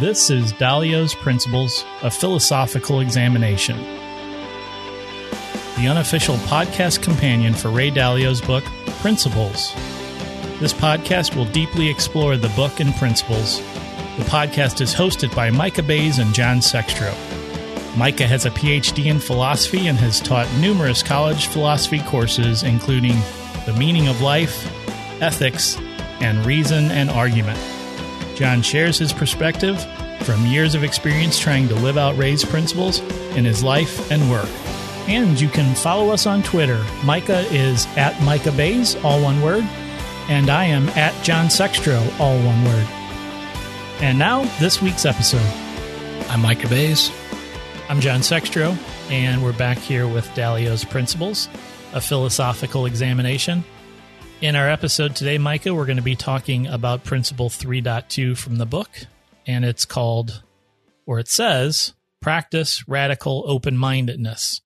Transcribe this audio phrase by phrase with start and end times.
[0.00, 3.76] This is Dalio's Principles, a philosophical examination.
[5.76, 8.64] The unofficial podcast companion for Ray Dalio's book,
[9.00, 9.72] Principles.
[10.58, 13.58] This podcast will deeply explore the book and principles.
[14.18, 17.14] The podcast is hosted by Micah Bays and John Sextro.
[17.96, 23.14] Micah has a PhD in philosophy and has taught numerous college philosophy courses, including
[23.64, 24.66] The Meaning of Life,
[25.22, 25.78] Ethics,
[26.20, 27.60] and Reason and Argument.
[28.34, 29.80] John shares his perspective
[30.22, 33.00] from years of experience trying to live out Ray's principles
[33.36, 34.48] in his life and work.
[35.06, 36.82] And you can follow us on Twitter.
[37.04, 39.64] Micah is at Micah Bays, all one word,
[40.28, 42.86] and I am at John Sextro, all one word.
[44.00, 45.46] And now, this week's episode.
[46.30, 47.10] I'm Micah Bays.
[47.88, 48.76] I'm John Sextro,
[49.10, 51.48] and we're back here with Dalio's Principles,
[51.92, 53.62] a philosophical examination.
[54.40, 58.66] In our episode today, Micah, we're going to be talking about Principle 3.2 from the
[58.66, 58.90] book,
[59.46, 60.42] and it's called,
[61.06, 64.60] or it says, Practice Radical Open Mindedness,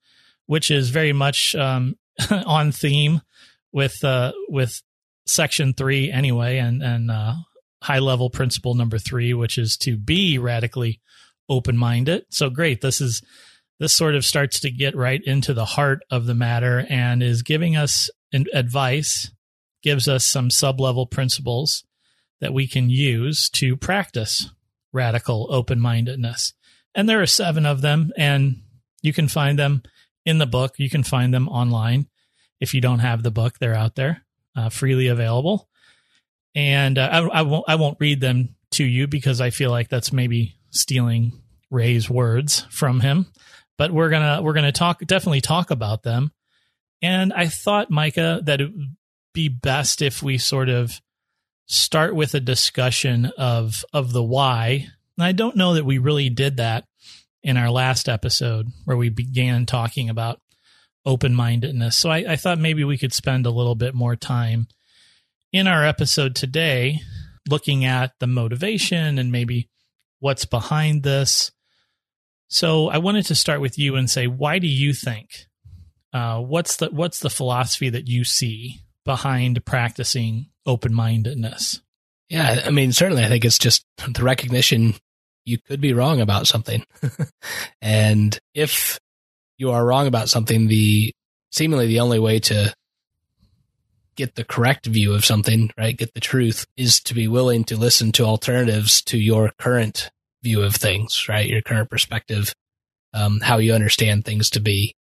[0.46, 1.96] which is very much um,
[2.30, 3.20] on theme
[3.72, 4.82] with uh, with
[5.26, 7.34] Section 3 anyway, and, and uh,
[7.82, 11.00] high level principle number three, which is to be radically
[11.48, 12.24] open minded.
[12.30, 12.80] So great.
[12.80, 13.22] This is
[13.78, 17.42] this sort of starts to get right into the heart of the matter and is
[17.42, 18.10] giving us
[18.52, 19.30] advice,
[19.82, 21.84] gives us some sub level principles
[22.40, 24.50] that we can use to practice
[24.92, 26.54] radical open mindedness.
[26.94, 28.62] And there are seven of them, and
[29.02, 29.82] you can find them
[30.24, 30.74] in the book.
[30.78, 32.08] You can find them online.
[32.60, 34.24] If you don't have the book, they're out there,
[34.56, 35.68] uh, freely available.
[36.54, 39.88] And uh, I, I won't I won't read them to you because I feel like
[39.88, 43.26] that's maybe stealing Ray's words from him,
[43.76, 46.32] but we're gonna we're gonna talk definitely talk about them.
[47.00, 48.72] And I thought, Micah, that it
[49.38, 51.00] be best if we sort of
[51.66, 54.88] start with a discussion of of the why.
[55.16, 56.86] And I don't know that we really did that
[57.44, 60.40] in our last episode where we began talking about
[61.06, 61.96] open mindedness.
[61.96, 64.66] So I, I thought maybe we could spend a little bit more time
[65.52, 66.98] in our episode today
[67.48, 69.70] looking at the motivation and maybe
[70.18, 71.52] what's behind this.
[72.48, 75.46] So I wanted to start with you and say, why do you think?
[76.12, 81.80] Uh, what's the what's the philosophy that you see behind practicing open mindedness?
[82.28, 84.96] Yeah, I mean, certainly, I think it's just the recognition
[85.46, 86.84] you could be wrong about something,
[87.80, 88.98] and if
[89.56, 91.10] you are wrong about something, the
[91.50, 92.74] seemingly the only way to
[94.14, 97.78] get the correct view of something, right, get the truth, is to be willing to
[97.78, 100.10] listen to alternatives to your current
[100.42, 102.52] view of things, right, your current perspective,
[103.14, 104.94] um, how you understand things to be.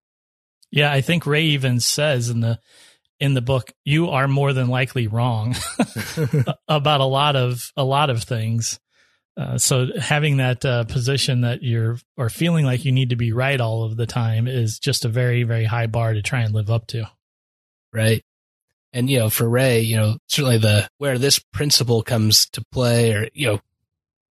[0.71, 2.61] Yeah, I think Ray even says in the
[3.21, 5.55] in the book, you are more than likely wrong
[6.69, 8.79] about a lot of a lot of things.
[9.39, 13.33] Uh, so having that uh, position that you're or feeling like you need to be
[13.33, 16.55] right all of the time is just a very very high bar to try and
[16.55, 17.05] live up to.
[17.93, 18.23] Right.
[18.97, 23.13] And, you know, for Ray, you know, certainly the, where this principle comes to play
[23.13, 23.61] or, you know,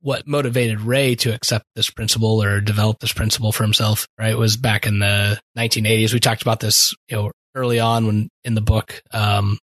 [0.01, 4.57] what motivated Ray to accept this principle or develop this principle for himself, right, was
[4.57, 6.13] back in the 1980s.
[6.13, 9.59] We talked about this, you know, early on when in the book, um,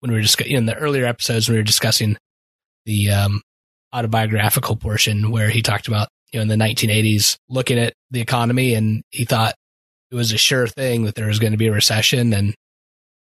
[0.00, 2.16] when we were just in the earlier episodes, we were discussing
[2.84, 3.42] the, um,
[3.92, 8.74] autobiographical portion where he talked about, you know, in the 1980s, looking at the economy
[8.74, 9.54] and he thought
[10.10, 12.54] it was a sure thing that there was going to be a recession and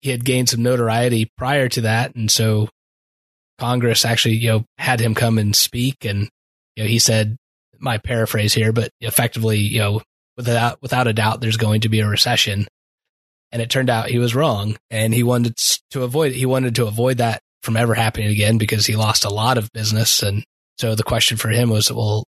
[0.01, 2.15] he had gained some notoriety prior to that.
[2.15, 2.69] And so
[3.57, 6.05] Congress actually, you know, had him come and speak.
[6.05, 6.29] And,
[6.75, 7.35] you know, he said,
[7.79, 10.01] my paraphrase here, but effectively, you know,
[10.37, 12.67] without, without a doubt, there's going to be a recession.
[13.51, 15.55] And it turned out he was wrong and he wanted
[15.91, 19.33] to avoid, he wanted to avoid that from ever happening again because he lost a
[19.33, 20.21] lot of business.
[20.21, 20.43] And
[20.77, 22.25] so the question for him was, well,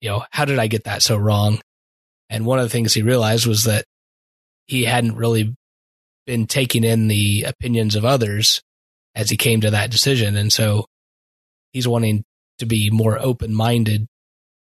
[0.00, 1.60] you know, how did I get that so wrong?
[2.28, 3.84] And one of the things he realized was that
[4.66, 5.54] he hadn't really
[6.26, 8.62] been taking in the opinions of others
[9.14, 10.36] as he came to that decision.
[10.36, 10.86] And so
[11.72, 12.24] he's wanting
[12.60, 14.06] to be more open minded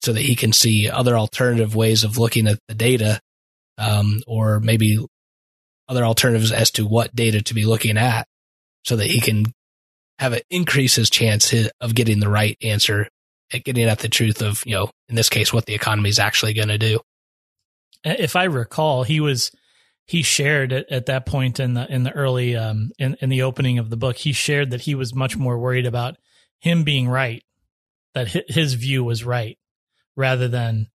[0.03, 3.19] so that he can see other alternative ways of looking at the data,
[3.79, 5.03] um, or maybe
[5.89, 8.27] other alternatives as to what data to be looking at
[8.83, 9.45] so that he can
[10.19, 13.07] have it increase his chance of getting the right answer
[13.53, 16.19] at getting at the truth of, you know, in this case, what the economy is
[16.19, 16.99] actually going to do.
[18.03, 19.51] If I recall, he was
[20.07, 23.43] he shared at, at that point in the in the early um in, in the
[23.43, 26.15] opening of the book he shared that he was much more worried about
[26.59, 27.43] him being right
[28.13, 29.57] that his view was right
[30.15, 30.87] rather than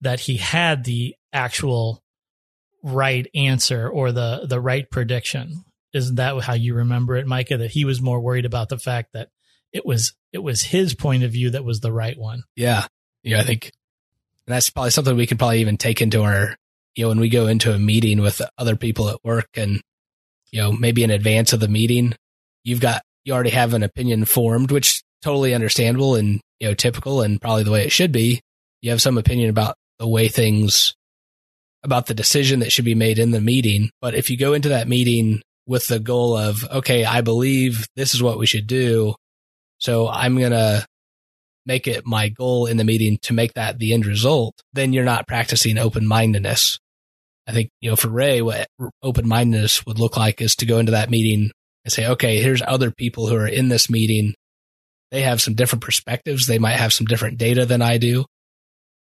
[0.00, 2.02] that he had the actual
[2.84, 7.70] right answer or the the right prediction isn't that how you remember it micah that
[7.70, 9.28] he was more worried about the fact that
[9.74, 12.44] it was it was his point of view that was the right one.
[12.56, 12.86] Yeah.
[13.22, 13.40] Yeah.
[13.40, 13.72] I think
[14.46, 16.56] that's probably something we could probably even take into our,
[16.94, 19.80] you know, when we go into a meeting with other people at work and,
[20.50, 22.14] you know, maybe in advance of the meeting,
[22.62, 27.22] you've got, you already have an opinion formed, which totally understandable and, you know, typical
[27.22, 28.40] and probably the way it should be.
[28.80, 30.94] You have some opinion about the way things,
[31.84, 33.90] about the decision that should be made in the meeting.
[34.00, 38.14] But if you go into that meeting with the goal of, okay, I believe this
[38.14, 39.14] is what we should do.
[39.78, 40.86] So I'm going to
[41.66, 45.04] make it my goal in the meeting to make that the end result, then you're
[45.04, 46.78] not practicing open mindedness.
[47.46, 48.66] I think, you know, for Ray, what
[49.02, 51.50] open mindedness would look like is to go into that meeting
[51.84, 54.34] and say, okay, here's other people who are in this meeting.
[55.10, 56.46] They have some different perspectives.
[56.46, 58.24] They might have some different data than I do.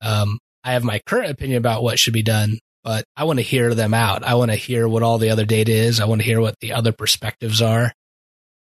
[0.01, 3.43] Um, I have my current opinion about what should be done, but I want to
[3.43, 4.23] hear them out.
[4.23, 5.99] I want to hear what all the other data is.
[5.99, 7.91] I want to hear what the other perspectives are.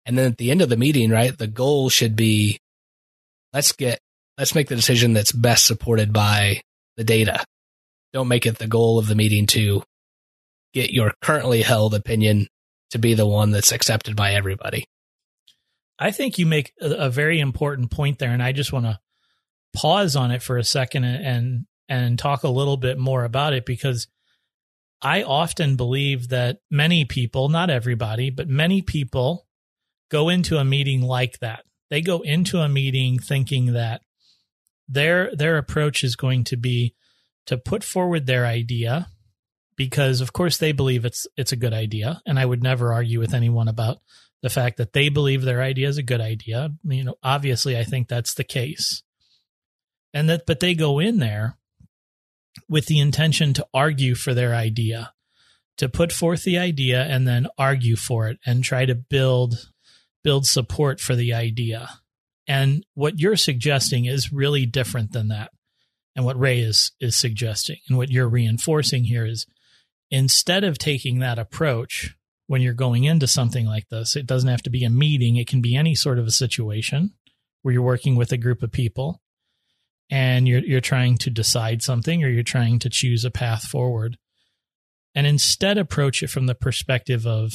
[0.06, 2.60] And then at the end of the meeting, right, the goal should be
[3.52, 3.98] let's get,
[4.38, 6.60] let's make the decision that's best supported by
[6.96, 7.44] the data.
[8.12, 9.82] Don't make it the goal of the meeting to
[10.72, 12.46] get your currently held opinion
[12.92, 14.84] to be the one that's accepted by everybody.
[15.98, 19.00] I think you make a, very important point there, and I just want to
[19.74, 23.66] pause on it for a second and and talk a little bit more about it
[23.66, 24.08] because
[25.02, 29.46] I often believe that many people, not everybody, but many people
[30.10, 31.64] go into a meeting like that.
[31.90, 34.00] They go into a meeting thinking that
[34.88, 36.94] their their approach is going to be
[37.46, 39.08] to put forward their idea
[39.76, 43.18] because of course they believe it's it's a good idea and I would never argue
[43.18, 43.98] with anyone about
[44.42, 46.70] the fact that they believe their idea is a good idea.
[46.84, 49.02] You know, obviously I think that's the case.
[50.12, 51.56] And that but they go in there
[52.68, 55.12] with the intention to argue for their idea,
[55.78, 59.70] to put forth the idea and then argue for it and try to build
[60.22, 61.88] build support for the idea.
[62.46, 65.50] And what you're suggesting is really different than that.
[66.16, 69.46] And what Ray is is suggesting and what you're reinforcing here is
[70.10, 72.16] instead of taking that approach
[72.46, 75.48] when you're going into something like this, it doesn't have to be a meeting, it
[75.48, 77.12] can be any sort of a situation
[77.62, 79.20] where you're working with a group of people
[80.10, 84.18] and you're you're trying to decide something or you're trying to choose a path forward.
[85.14, 87.52] And instead approach it from the perspective of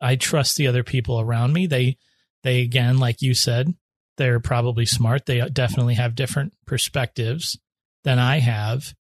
[0.00, 1.66] I trust the other people around me.
[1.66, 1.96] They
[2.42, 3.74] they again, like you said,
[4.16, 5.26] they're probably smart.
[5.26, 7.58] They definitely have different perspectives
[8.04, 8.94] than I have.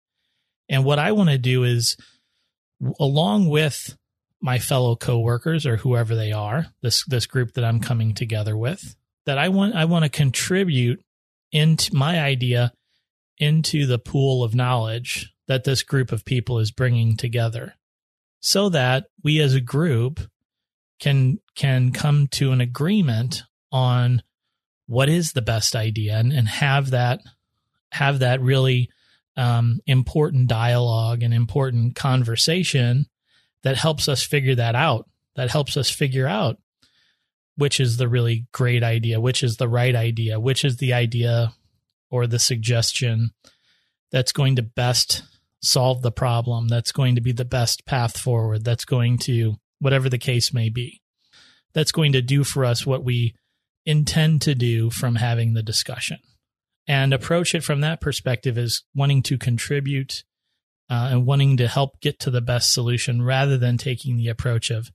[0.69, 1.97] And what I want to do is
[2.99, 3.97] along with
[4.41, 8.95] my fellow coworkers or whoever they are, this this group that I'm coming together with,
[9.27, 11.04] that I want I want to contribute
[11.55, 12.73] into my idea
[13.39, 17.75] into the pool of knowledge that this group of people is bringing together
[18.41, 20.21] so that we as a group
[20.99, 23.43] can can come to an agreement
[23.73, 24.23] on
[24.87, 27.21] what is the best idea and, and have that
[27.93, 28.91] have that really
[29.37, 33.07] um, important dialogue and important conversation
[33.63, 36.59] that helps us figure that out that helps us figure out
[37.57, 41.53] which is the really great idea which is the right idea which is the idea
[42.11, 43.31] or the suggestion
[44.11, 45.23] that's going to best
[45.63, 50.09] solve the problem that's going to be the best path forward that's going to whatever
[50.09, 51.03] the case may be.
[51.75, 53.35] That's going to do for us what we
[53.85, 56.19] intend to do from having the discussion.
[56.87, 60.25] And approach it from that perspective is wanting to contribute
[60.89, 64.71] uh, and wanting to help get to the best solution rather than taking the approach
[64.71, 64.91] of,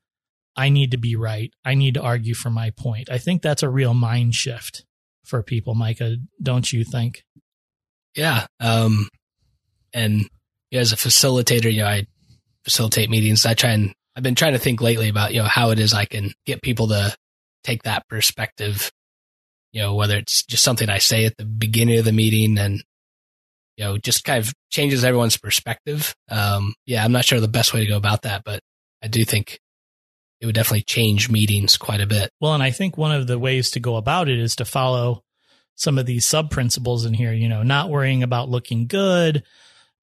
[0.56, 1.54] I need to be right.
[1.64, 3.10] I need to argue for my point.
[3.10, 4.86] I think that's a real mind shift
[5.24, 7.24] for people, Micah, don't you think?
[8.16, 8.48] Yeah.
[8.60, 9.08] Um,
[9.94, 10.30] and
[10.74, 12.06] as a facilitator, you know, I
[12.64, 13.46] facilitate meetings.
[13.46, 15.94] I try and I've been trying to think lately about, you know, how it is
[15.94, 17.16] I can get people to
[17.64, 18.92] take that perspective,
[19.72, 22.84] you know, whether it's just something I say at the beginning of the meeting and,
[23.78, 26.14] you know, just kind of changes everyone's perspective.
[26.30, 28.60] Um, yeah, I'm not sure the best way to go about that, but
[29.02, 29.60] I do think
[30.42, 32.32] it would definitely change meetings quite a bit.
[32.40, 35.24] Well, and I think one of the ways to go about it is to follow
[35.76, 39.44] some of these sub principles in here, you know, not worrying about looking good.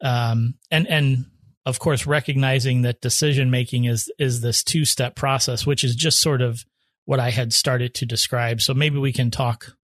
[0.01, 1.27] Um, and, and
[1.65, 6.21] of course, recognizing that decision making is is this two step process, which is just
[6.21, 6.65] sort of
[7.07, 8.61] what I had started to describe.
[8.61, 9.77] So maybe we can talk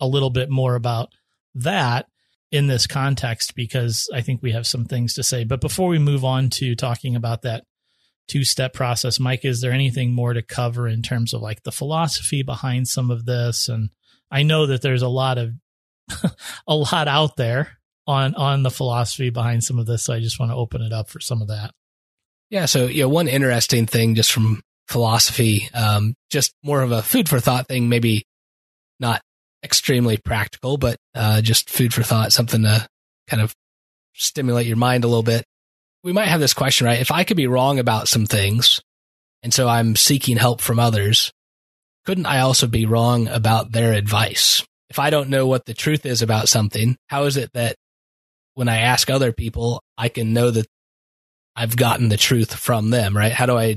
[0.00, 1.10] a little bit more about
[1.54, 2.06] that
[2.50, 5.44] in this context because I think we have some things to say.
[5.44, 7.64] But before we move on to talking about that
[8.28, 11.72] two step process, Mike, is there anything more to cover in terms of like the
[11.72, 13.68] philosophy behind some of this?
[13.68, 13.90] And
[14.30, 15.50] I know that there's a lot of
[16.66, 20.04] a lot out there on on the philosophy behind some of this.
[20.04, 21.72] So I just want to open it up for some of that.
[22.50, 22.66] Yeah.
[22.66, 27.28] So you know, one interesting thing just from philosophy, um, just more of a food
[27.28, 28.24] for thought thing, maybe
[29.00, 29.22] not
[29.64, 32.86] extremely practical, but uh, just food for thought, something to
[33.28, 33.54] kind of
[34.14, 35.44] stimulate your mind a little bit.
[36.04, 37.00] We might have this question, right?
[37.00, 38.80] If I could be wrong about some things,
[39.42, 41.32] and so I'm seeking help from others,
[42.04, 44.64] couldn't I also be wrong about their advice?
[44.90, 47.76] If I don't know what the truth is about something, how is it that
[48.54, 50.66] when I ask other people, I can know that
[51.54, 53.32] I've gotten the truth from them, right?
[53.32, 53.74] How do I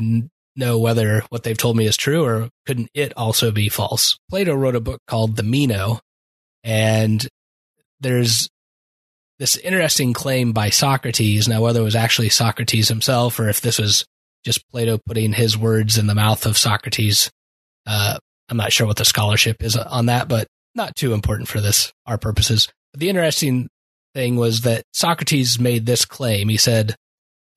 [0.55, 4.17] know whether what they've told me is true or couldn't it also be false?
[4.29, 5.99] Plato wrote a book called The Meno,
[6.63, 7.25] and
[7.99, 8.49] there's
[9.39, 11.47] this interesting claim by Socrates.
[11.47, 14.05] Now, whether it was actually Socrates himself or if this was
[14.43, 17.29] just Plato putting his words in the mouth of Socrates,
[17.85, 18.17] uh,
[18.49, 21.91] I'm not sure what the scholarship is on that, but not too important for this,
[22.05, 22.67] our purposes.
[22.93, 23.67] But the interesting
[24.13, 26.49] thing was that Socrates made this claim.
[26.49, 26.95] He said,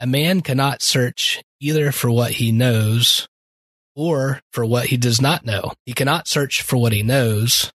[0.01, 3.27] a man cannot search either for what he knows
[3.97, 5.73] or for what he does not know.
[5.85, 7.73] He cannot search for what he knows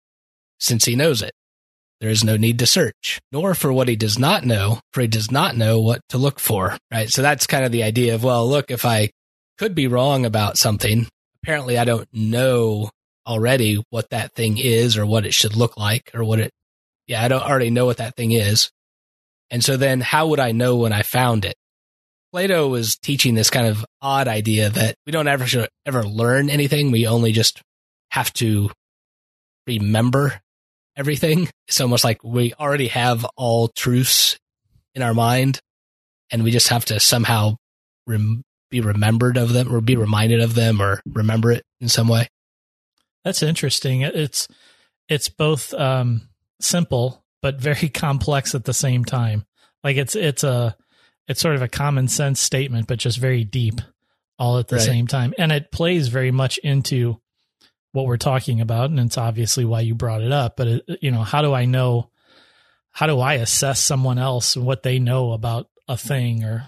[0.60, 1.32] since he knows it.
[2.02, 5.08] There is no need to search, nor for what he does not know, for he
[5.08, 6.76] does not know what to look for.
[6.92, 7.10] Right.
[7.10, 9.12] So that's kind of the idea of, well, look, if I
[9.60, 11.08] could be wrong about something,
[11.44, 12.90] apparently I don't know
[13.28, 16.52] already what that thing is or what it should look like or what it,
[17.06, 18.72] yeah, I don't already know what that thing is.
[19.52, 21.56] And so then how would I know when I found it?
[22.32, 26.90] Plato was teaching this kind of odd idea that we don't ever ever learn anything.
[26.90, 27.62] We only just
[28.10, 28.72] have to
[29.68, 30.42] remember
[31.02, 31.50] everything.
[31.68, 34.38] It's almost like we already have all truths
[34.94, 35.60] in our mind
[36.32, 37.56] and we just have to somehow
[38.06, 42.08] rem- be remembered of them or be reminded of them or remember it in some
[42.08, 42.28] way.
[43.26, 44.02] That's interesting.
[44.02, 44.48] It's
[45.10, 46.30] it's both um,
[46.60, 49.44] simple but very complex at the same time.
[49.84, 50.76] Like it's it's a
[51.28, 53.82] it's sort of a common sense statement, but just very deep
[54.38, 54.86] all at the right.
[54.86, 55.34] same time.
[55.40, 57.20] And it plays very much into
[57.92, 58.90] what we're talking about.
[58.90, 60.56] And it's obviously why you brought it up.
[60.58, 62.10] But, it, you know, how do I know,
[62.92, 66.68] how do I assess someone else and what they know about a thing or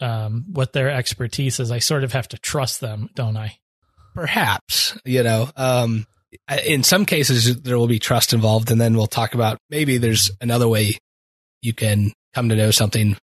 [0.00, 1.70] um, what their expertise is?
[1.70, 3.58] I sort of have to trust them, don't I?
[4.14, 6.06] Perhaps, you know, um,
[6.64, 10.30] in some cases there will be trust involved and then we'll talk about maybe there's
[10.40, 10.98] another way
[11.62, 13.16] you can come to know something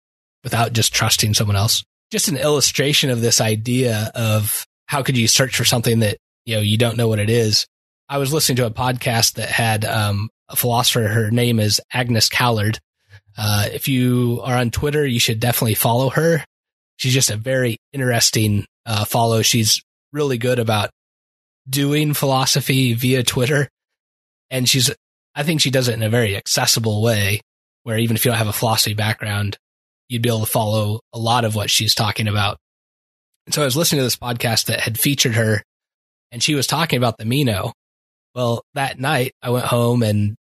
[0.44, 1.84] without just trusting someone else.
[2.12, 6.56] Just an illustration of this idea of how could you search for something that, you
[6.56, 7.66] know, you don't know what it is.
[8.10, 11.08] I was listening to a podcast that had um, a philosopher.
[11.08, 12.80] Her name is Agnes Callard.
[13.38, 16.44] Uh, if you are on Twitter, you should definitely follow her.
[16.98, 19.42] She's just a very interesting uh, follow.
[19.42, 19.82] She's
[20.12, 20.90] really good about
[21.70, 23.70] doing philosophy via Twitter.
[24.50, 24.92] And she's,
[25.34, 27.42] I think she does it in a very accessible way
[27.84, 29.58] where even if you don't have a philosophy background,
[30.10, 32.58] you'd be able to follow a lot of what she's talking about.
[33.46, 35.64] And so I was listening to this podcast that had featured her
[36.32, 37.74] and she was talking about the Meno.
[38.34, 40.36] Well, that night I went home and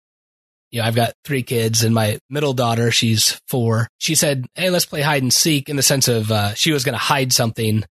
[0.70, 3.88] you know, I've got three kids and my middle daughter, she's four.
[3.98, 6.84] She said, Hey, let's play hide and seek in the sense of, uh, she was
[6.84, 7.84] going to hide something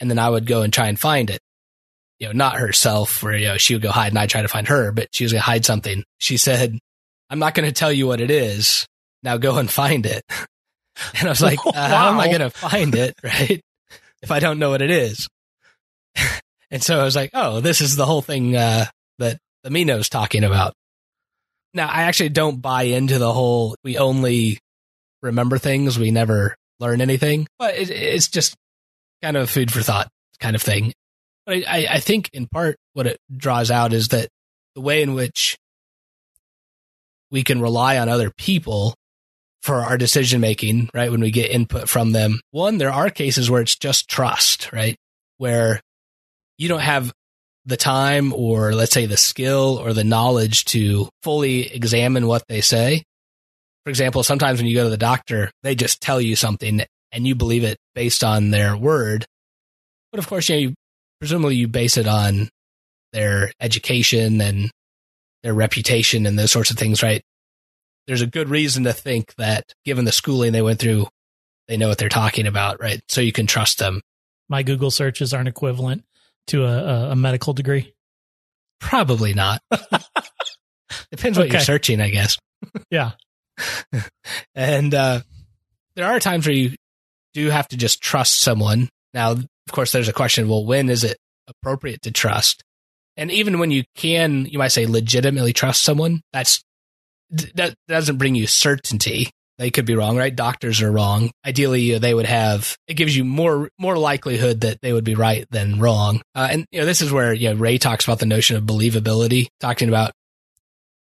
[0.00, 1.40] and then I would go and try and find it.
[2.18, 4.48] You know, not herself where, you know, she would go hide and I'd try to
[4.48, 6.04] find her, but she was going to hide something.
[6.18, 6.78] She said,
[7.28, 8.86] I'm not going to tell you what it is.
[9.22, 10.22] Now go and find it.
[11.18, 11.88] And I was like, uh, wow.
[11.88, 13.14] how am I going to find it?
[13.22, 13.60] Right.
[14.22, 15.28] If I don't know what it is.
[16.70, 18.86] And so I was like, oh, this is the whole thing, uh,
[19.18, 20.74] that the Meno's talking about.
[21.74, 24.58] Now, I actually don't buy into the whole, we only
[25.22, 25.98] remember things.
[25.98, 28.54] We never learn anything, but it, it's just
[29.22, 30.08] kind of food for thought
[30.40, 30.92] kind of thing.
[31.44, 34.28] But I, I think in part what it draws out is that
[34.74, 35.56] the way in which
[37.30, 38.94] we can rely on other people
[39.62, 41.10] for our decision making, right?
[41.10, 42.40] When we get input from them.
[42.50, 44.96] One, there are cases where it's just trust, right?
[45.38, 45.80] Where
[46.58, 47.12] you don't have
[47.64, 52.60] the time or let's say the skill or the knowledge to fully examine what they
[52.60, 53.02] say.
[53.84, 56.82] For example, sometimes when you go to the doctor, they just tell you something
[57.12, 59.26] and you believe it based on their word.
[60.12, 60.74] But of course, you know, you,
[61.20, 62.48] presumably you base it on
[63.12, 64.70] their education and
[65.42, 67.22] their reputation and those sorts of things, right?
[68.06, 71.08] there's a good reason to think that given the schooling they went through,
[71.68, 73.00] they know what they're talking about, right?
[73.08, 74.00] So you can trust them.
[74.48, 76.04] My Google searches aren't equivalent
[76.48, 77.94] to a, a medical degree.
[78.80, 79.62] Probably not.
[81.10, 81.54] Depends what okay.
[81.54, 82.38] you're searching, I guess.
[82.90, 83.12] yeah.
[84.54, 85.20] and uh,
[85.94, 86.72] there are times where you
[87.34, 88.88] do have to just trust someone.
[89.14, 92.62] Now, of course, there's a question well, when is it appropriate to trust?
[93.16, 96.62] And even when you can, you might say legitimately trust someone, that's
[97.54, 99.30] that doesn't bring you certainty.
[99.58, 100.34] They could be wrong, right?
[100.34, 101.30] Doctors are wrong.
[101.44, 102.76] Ideally, uh, they would have.
[102.86, 106.20] It gives you more more likelihood that they would be right than wrong.
[106.34, 108.64] Uh, and you know, this is where you know Ray talks about the notion of
[108.64, 110.12] believability, talking about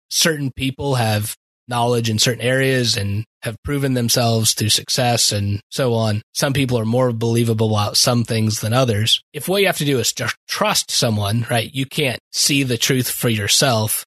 [0.09, 1.35] certain people have
[1.67, 6.21] knowledge in certain areas and have proven themselves to success and so on.
[6.33, 9.21] Some people are more believable about some things than others.
[9.33, 11.73] If what you have to do is just trust someone, right?
[11.73, 14.05] You can't see the truth for yourself.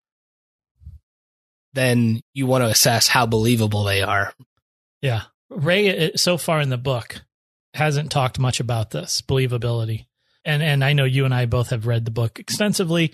[1.73, 4.33] Then you want to assess how believable they are.
[5.01, 5.23] Yeah.
[5.49, 7.21] Ray, uh, so far in the book,
[7.73, 10.05] hasn't talked much about this believability.
[10.45, 13.13] And, and I know you and I both have read the book extensively.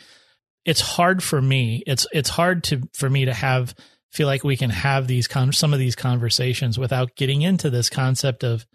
[0.66, 1.84] It's hard for me.
[1.88, 3.74] It's, it's hard to, for me to have
[4.12, 7.89] feel like we can have these con- some of these conversations without getting into this
[7.89, 8.66] concept of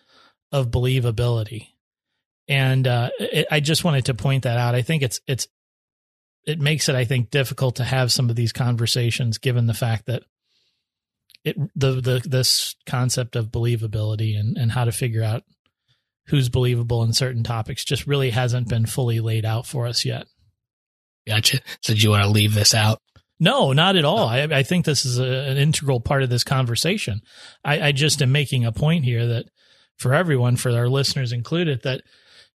[0.53, 1.69] of believability.
[2.47, 4.75] And uh, it, I just wanted to point that out.
[4.75, 5.49] I think it's it's
[6.47, 10.07] it makes it I think difficult to have some of these conversations given the fact
[10.07, 10.23] that
[11.45, 15.43] it the the this concept of believability and and how to figure out
[16.29, 20.27] who's believable in certain topics just really hasn't been fully laid out for us yet.
[21.27, 21.61] Gotcha.
[21.83, 23.01] So do you want to leave this out?
[23.41, 24.29] No, not at all.
[24.29, 27.21] I, I think this is a, an integral part of this conversation.
[27.65, 29.47] I, I just am making a point here that
[29.99, 32.03] for everyone, for our listeners included, that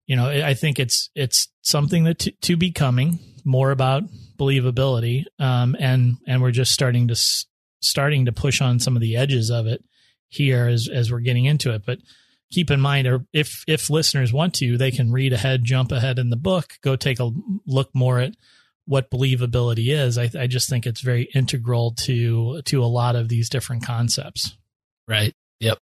[0.08, 4.04] you know, I think it's it's something that to, to be coming more about
[4.36, 7.16] believability, um, and and we're just starting to
[7.80, 9.84] starting to push on some of the edges of it
[10.28, 11.82] here as as we're getting into it.
[11.86, 11.98] But
[12.50, 16.18] keep in mind, or if if listeners want to, they can read ahead, jump ahead
[16.18, 17.30] in the book, go take a
[17.66, 18.32] look more at
[18.88, 23.28] what believability is, I, I just think it's very integral to to a lot of
[23.28, 24.56] these different concepts.
[25.06, 25.34] Right.
[25.60, 25.78] Yep.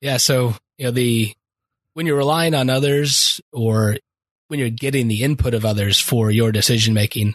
[0.00, 0.16] Yeah.
[0.16, 1.34] So you know the
[1.94, 3.96] when you're relying on others or
[4.48, 7.34] when you're getting the input of others for your decision making,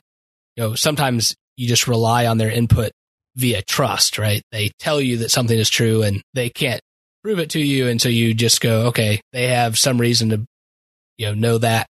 [0.56, 2.92] you know sometimes you just rely on their input
[3.36, 4.18] via trust.
[4.18, 4.42] Right.
[4.52, 6.82] They tell you that something is true and they can't
[7.24, 10.46] prove it to you, and so you just go, okay, they have some reason to
[11.18, 11.88] you know know that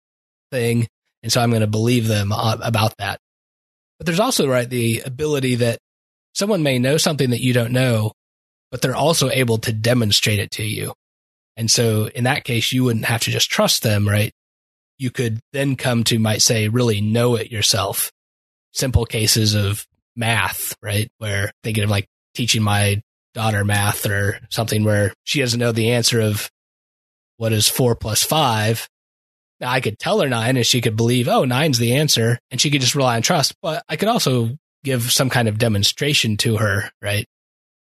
[0.52, 0.86] thing
[1.24, 3.18] and so I'm going to believe them about that.
[3.98, 5.78] But there's also, right, the ability that
[6.34, 8.12] someone may know something that you don't know,
[8.70, 10.92] but they're also able to demonstrate it to you.
[11.56, 14.32] And so in that case, you wouldn't have to just trust them, right?
[14.98, 18.10] You could then come to, might say, really know it yourself.
[18.72, 19.86] Simple cases of
[20.16, 21.08] math, right?
[21.18, 23.02] Where thinking of like teaching my
[23.34, 26.50] daughter math or something where she doesn't know the answer of
[27.36, 28.88] what is four plus five,
[29.60, 32.38] Now, I could tell her nine and she could believe, oh, nine's the answer.
[32.50, 33.54] And she could just rely on trust.
[33.62, 34.50] But I could also
[34.82, 37.26] give some kind of demonstration to her, right?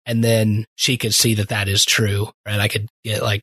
[0.07, 2.59] And then she could see that that is true, right?
[2.59, 3.43] I could get like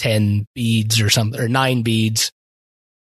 [0.00, 2.32] 10 beads or something, or nine beads,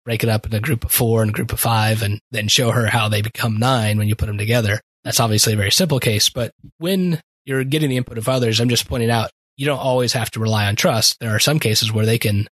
[0.04, 2.48] break it up in a group of four and a group of five, and then
[2.48, 4.80] show her how they become nine when you put them together.
[5.04, 6.28] That's obviously a very simple case.
[6.28, 10.12] But when you're getting the input of others, I'm just pointing out you don't always
[10.12, 11.18] have to rely on trust.
[11.20, 12.48] There are some cases where they can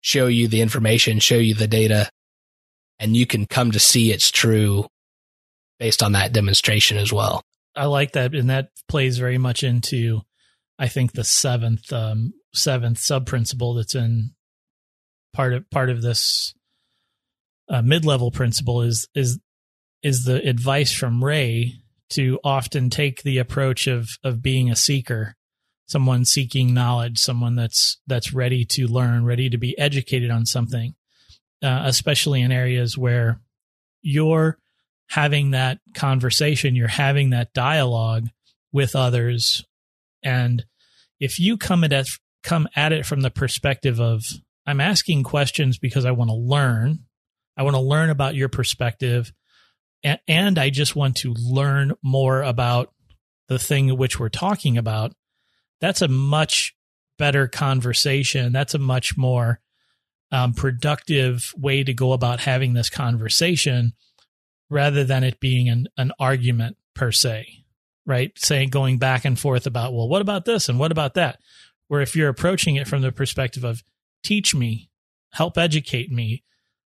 [0.00, 2.10] show you the information, show you the data,
[2.98, 4.86] and you can come to see it's true
[5.78, 7.42] based on that demonstration as well.
[7.76, 10.22] I like that, and that plays very much into,
[10.78, 14.30] I think, the seventh um, seventh sub principle that's in
[15.32, 16.54] part of part of this
[17.68, 19.38] uh, mid level principle is is
[20.02, 21.74] is the advice from Ray
[22.10, 25.36] to often take the approach of of being a seeker
[25.88, 30.94] someone seeking knowledge, someone that's that's ready to learn, ready to be educated on something,
[31.62, 33.40] uh, especially in areas where
[34.02, 34.58] you're
[35.08, 38.28] having that conversation, you're having that dialogue
[38.70, 39.64] with others,
[40.22, 40.64] and
[41.18, 41.92] if you come at
[42.42, 44.24] come at it from the perspective of
[44.66, 47.00] I'm asking questions because I want to learn,
[47.56, 49.32] I want to learn about your perspective,
[50.02, 52.92] and, and I just want to learn more about
[53.48, 55.12] the thing which we're talking about
[55.80, 56.74] that's a much
[57.18, 58.52] better conversation.
[58.52, 59.60] That's a much more
[60.30, 63.92] um, productive way to go about having this conversation
[64.70, 67.64] rather than it being an, an argument per se,
[68.06, 68.32] right?
[68.36, 71.38] Saying going back and forth about, well, what about this and what about that?
[71.88, 73.82] Where if you're approaching it from the perspective of
[74.22, 74.90] teach me,
[75.32, 76.44] help educate me,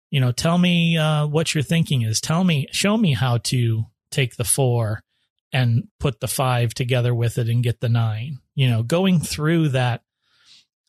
[0.09, 3.85] you know, tell me uh, what your thinking is, tell me, show me how to
[4.11, 5.01] take the four
[5.53, 8.39] and put the five together with it and get the nine.
[8.53, 10.03] You know, going through that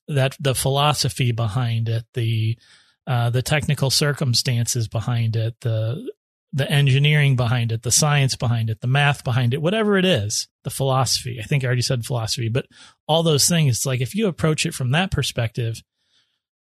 [0.08, 2.58] that the philosophy behind it, the
[3.06, 6.10] uh, the technical circumstances behind it, the
[6.52, 10.48] the engineering behind it, the science behind it, the math behind it, whatever it is,
[10.64, 11.40] the philosophy.
[11.40, 12.66] I think I already said philosophy, but
[13.06, 15.82] all those things, it's like if you approach it from that perspective,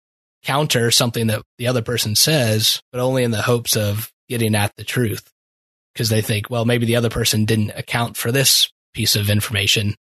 [0.44, 4.72] counter something that the other person says, but only in the hopes of getting at
[4.78, 5.30] the truth
[5.94, 9.96] because they think, well, maybe the other person didn't account for this piece of information.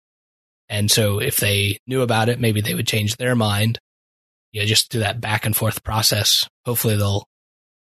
[0.69, 3.79] And so if they knew about it, maybe they would change their mind.
[4.53, 6.49] You know, just do that back and forth process.
[6.65, 7.27] Hopefully they'll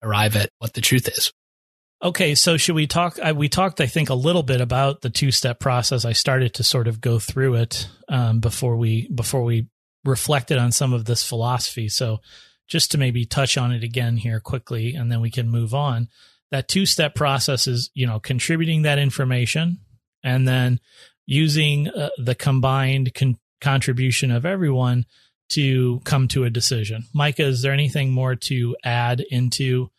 [0.02, 1.32] arrive at what the truth is.
[2.04, 3.20] Okay, so should we talk?
[3.20, 6.04] I, we talked, I think, a little bit about the two-step process.
[6.04, 9.68] I started to sort of go through it um, before we before we
[10.04, 11.90] reflected on some of this philosophy.
[11.90, 12.18] So,
[12.68, 16.08] just to maybe touch on it again here quickly, and then we can move on.
[16.50, 19.78] That two-step process is, you know, contributing that information,
[20.24, 20.80] and then
[21.32, 25.06] using uh, the combined con- contribution of everyone
[25.48, 27.06] to come to a decision.
[27.14, 29.90] Micah, is there anything more to add into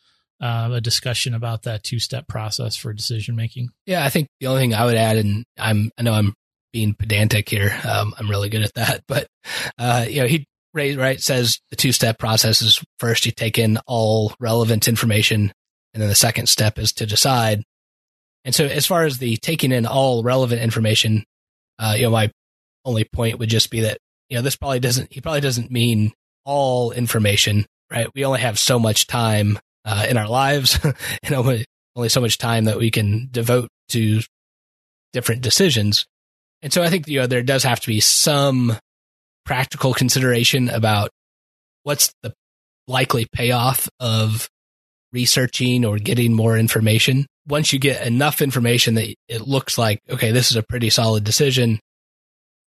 [0.42, 3.70] uh, a discussion about that two step process for decision making?
[3.86, 6.34] Yeah, I think the only thing I would add, and I'm I know I'm
[6.70, 7.80] being pedantic here.
[7.82, 9.26] Um, I'm really good at that, but
[9.78, 13.58] uh, you know he right, right says the two step process is first you take
[13.58, 15.50] in all relevant information,
[15.94, 17.62] and then the second step is to decide.
[18.44, 21.24] And so, as far as the taking in all relevant information,
[21.78, 22.30] uh, you know, my
[22.84, 23.98] only point would just be that
[24.32, 26.10] you know, this probably doesn't, he probably doesn't mean
[26.46, 28.08] all information, right?
[28.14, 30.78] We only have so much time uh, in our lives
[31.22, 34.22] and only, only so much time that we can devote to
[35.12, 36.06] different decisions.
[36.62, 38.74] And so I think, you know, there does have to be some
[39.44, 41.10] practical consideration about
[41.82, 42.32] what's the
[42.88, 44.48] likely payoff of
[45.12, 47.26] researching or getting more information.
[47.46, 51.24] Once you get enough information that it looks like, okay, this is a pretty solid
[51.24, 51.80] decision,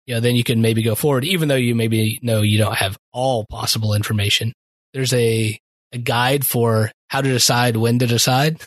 [0.06, 2.76] you know, then you can maybe go forward, even though you maybe know you don't
[2.76, 4.54] have all possible information.
[4.94, 5.58] There's a,
[5.92, 8.62] a guide for how to decide when to decide.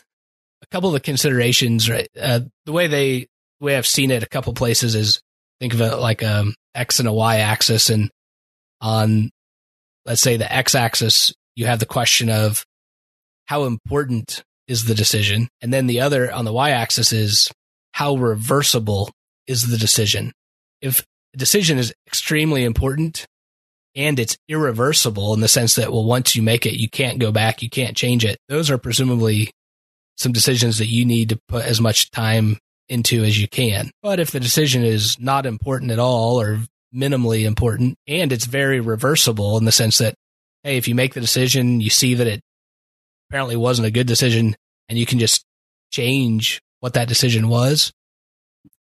[0.63, 2.07] A couple of the considerations, right?
[2.19, 3.27] Uh, the way they,
[3.59, 5.21] the way I've seen it a couple places is
[5.59, 7.89] think of it like a X and a Y axis.
[7.89, 8.09] And
[8.81, 9.29] on,
[10.05, 12.65] let's say the X axis, you have the question of
[13.47, 15.49] how important is the decision?
[15.61, 17.49] And then the other on the Y axis is
[17.93, 19.09] how reversible
[19.47, 20.33] is the decision?
[20.81, 21.05] If
[21.35, 23.25] decision is extremely important
[23.95, 27.31] and it's irreversible in the sense that, well, once you make it, you can't go
[27.31, 28.37] back, you can't change it.
[28.49, 29.51] Those are presumably
[30.17, 32.57] some decisions that you need to put as much time
[32.89, 33.91] into as you can.
[34.03, 36.59] But if the decision is not important at all or
[36.93, 40.15] minimally important and it's very reversible in the sense that,
[40.63, 42.41] hey, if you make the decision, you see that it
[43.29, 44.55] apparently wasn't a good decision
[44.89, 45.43] and you can just
[45.91, 47.91] change what that decision was,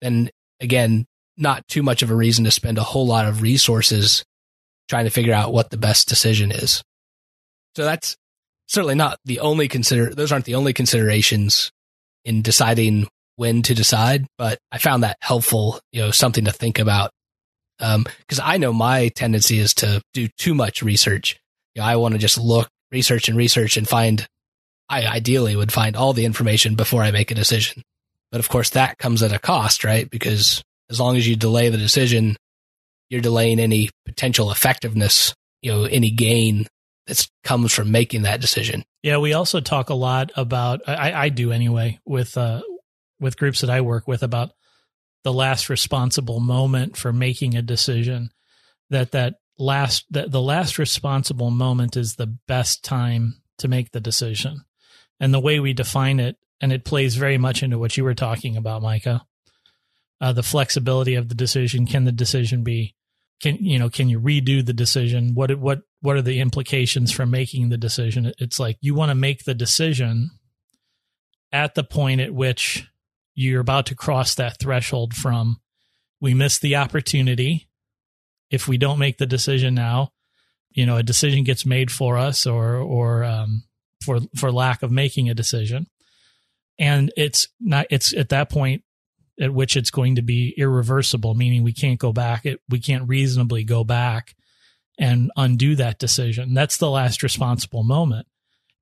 [0.00, 4.24] then again, not too much of a reason to spend a whole lot of resources
[4.88, 6.82] trying to figure out what the best decision is.
[7.76, 8.16] So that's
[8.66, 11.70] certainly not the only consider those aren't the only considerations
[12.24, 16.78] in deciding when to decide, but I found that helpful, you know, something to think
[16.78, 17.10] about.
[17.78, 21.40] Um, cause I know my tendency is to do too much research.
[21.74, 24.26] You know, I want to just look, research and research and find,
[24.88, 27.83] I ideally would find all the information before I make a decision.
[28.31, 30.09] But of course that comes at a cost, right?
[30.09, 32.37] Because as long as you delay the decision,
[33.09, 36.66] you're delaying any potential effectiveness, you know, any gain
[37.07, 38.85] that comes from making that decision.
[39.03, 42.62] Yeah, we also talk a lot about I, I do anyway with uh
[43.18, 44.50] with groups that I work with about
[45.24, 48.31] the last responsible moment for making a decision.
[48.90, 54.00] That that last that the last responsible moment is the best time to make the
[54.00, 54.64] decision.
[55.20, 58.14] And the way we define it, and it plays very much into what you were
[58.14, 59.26] talking about, Micah,
[60.20, 61.86] uh, the flexibility of the decision.
[61.86, 62.94] Can the decision be
[63.40, 65.34] can you know can you redo the decision?
[65.34, 68.32] What what what are the implications from making the decision?
[68.38, 70.30] It's like you want to make the decision
[71.52, 72.86] at the point at which
[73.34, 75.60] you're about to cross that threshold from
[76.20, 77.69] we missed the opportunity
[78.50, 80.10] if we don't make the decision now
[80.70, 83.64] you know a decision gets made for us or or um,
[84.04, 85.86] for for lack of making a decision
[86.78, 88.82] and it's not it's at that point
[89.40, 92.44] at which it's going to be irreversible, meaning we can't go back.
[92.44, 94.36] It, we can't reasonably go back
[94.98, 96.52] and undo that decision.
[96.52, 98.26] That's the last responsible moment.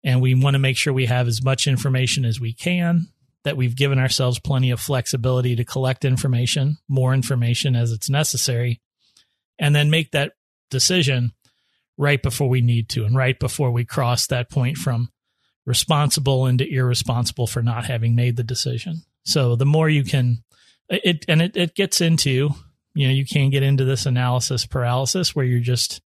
[0.02, 3.09] And we want to make sure we have as much information as we can,
[3.44, 8.81] that we've given ourselves plenty of flexibility to collect information, more information as it's necessary,
[9.59, 10.33] and then make that
[10.71, 11.33] decision
[11.97, 15.11] right before we need to and right before we cross that point from
[15.66, 19.03] responsible into irresponsible for not having made the decision.
[19.25, 20.44] So the more you can
[20.88, 22.51] it and it, it gets into,
[22.94, 26.01] you know, you can get into this analysis paralysis where you're just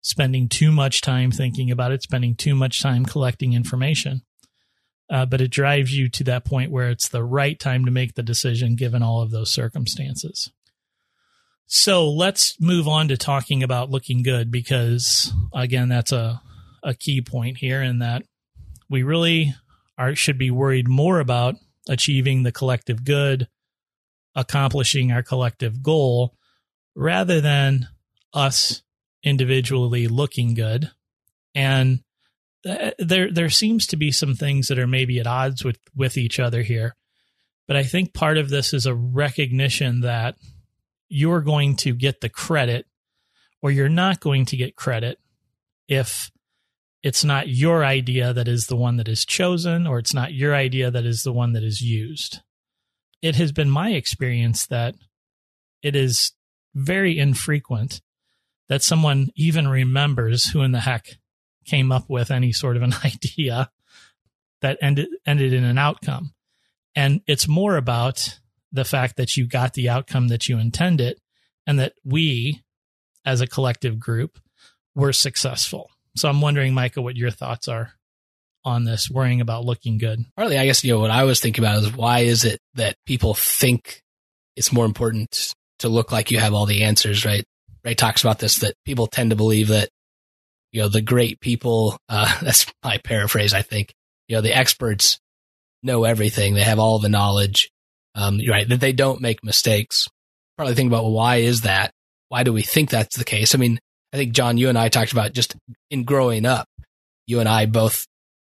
[0.00, 4.22] spending too much time thinking about it, spending too much time collecting information.
[5.10, 8.14] Uh, but it drives you to that point where it's the right time to make
[8.14, 10.50] the decision given all of those circumstances.
[11.74, 16.42] So let's move on to talking about looking good because again, that's a,
[16.82, 18.24] a key point here in that
[18.90, 19.54] we really
[19.96, 21.54] are, should be worried more about
[21.88, 23.48] achieving the collective good,
[24.34, 26.34] accomplishing our collective goal
[26.94, 27.88] rather than
[28.34, 28.82] us
[29.22, 30.90] individually looking good.
[31.54, 32.00] And
[32.68, 36.18] uh, there there seems to be some things that are maybe at odds with with
[36.18, 36.96] each other here.
[37.66, 40.34] But I think part of this is a recognition that
[41.12, 42.86] you're going to get the credit
[43.60, 45.18] or you're not going to get credit
[45.88, 46.30] if
[47.02, 50.54] it's not your idea that is the one that is chosen or it's not your
[50.54, 52.40] idea that is the one that is used.
[53.20, 54.94] It has been my experience that
[55.82, 56.32] it is
[56.74, 58.00] very infrequent
[58.68, 61.18] that someone even remembers who in the heck
[61.66, 63.70] came up with any sort of an idea
[64.60, 66.32] that ended ended in an outcome.
[66.94, 68.38] And it's more about
[68.72, 71.18] the fact that you got the outcome that you intended
[71.66, 72.62] and that we
[73.24, 74.38] as a collective group
[74.94, 75.90] were successful.
[76.16, 77.92] So I'm wondering, Micah, what your thoughts are
[78.64, 80.24] on this, worrying about looking good.
[80.36, 82.96] Partly, I guess, you know, what I was thinking about is why is it that
[83.06, 84.02] people think
[84.56, 87.44] it's more important to look like you have all the answers, right?
[87.84, 89.88] Ray talks about this that people tend to believe that,
[90.70, 93.92] you know, the great people, uh, that's my paraphrase, I think,
[94.28, 95.18] you know, the experts
[95.82, 96.54] know everything.
[96.54, 97.71] They have all the knowledge,
[98.14, 98.68] um, right?
[98.68, 100.08] That they don't make mistakes.
[100.56, 101.92] Probably think about well, why is that?
[102.28, 103.54] Why do we think that's the case?
[103.54, 103.78] I mean,
[104.12, 105.56] I think John, you and I talked about just
[105.90, 106.66] in growing up,
[107.26, 108.06] you and I both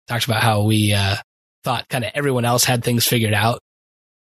[0.08, 1.16] talked about how we, uh,
[1.63, 3.60] thought kind of everyone else had things figured out,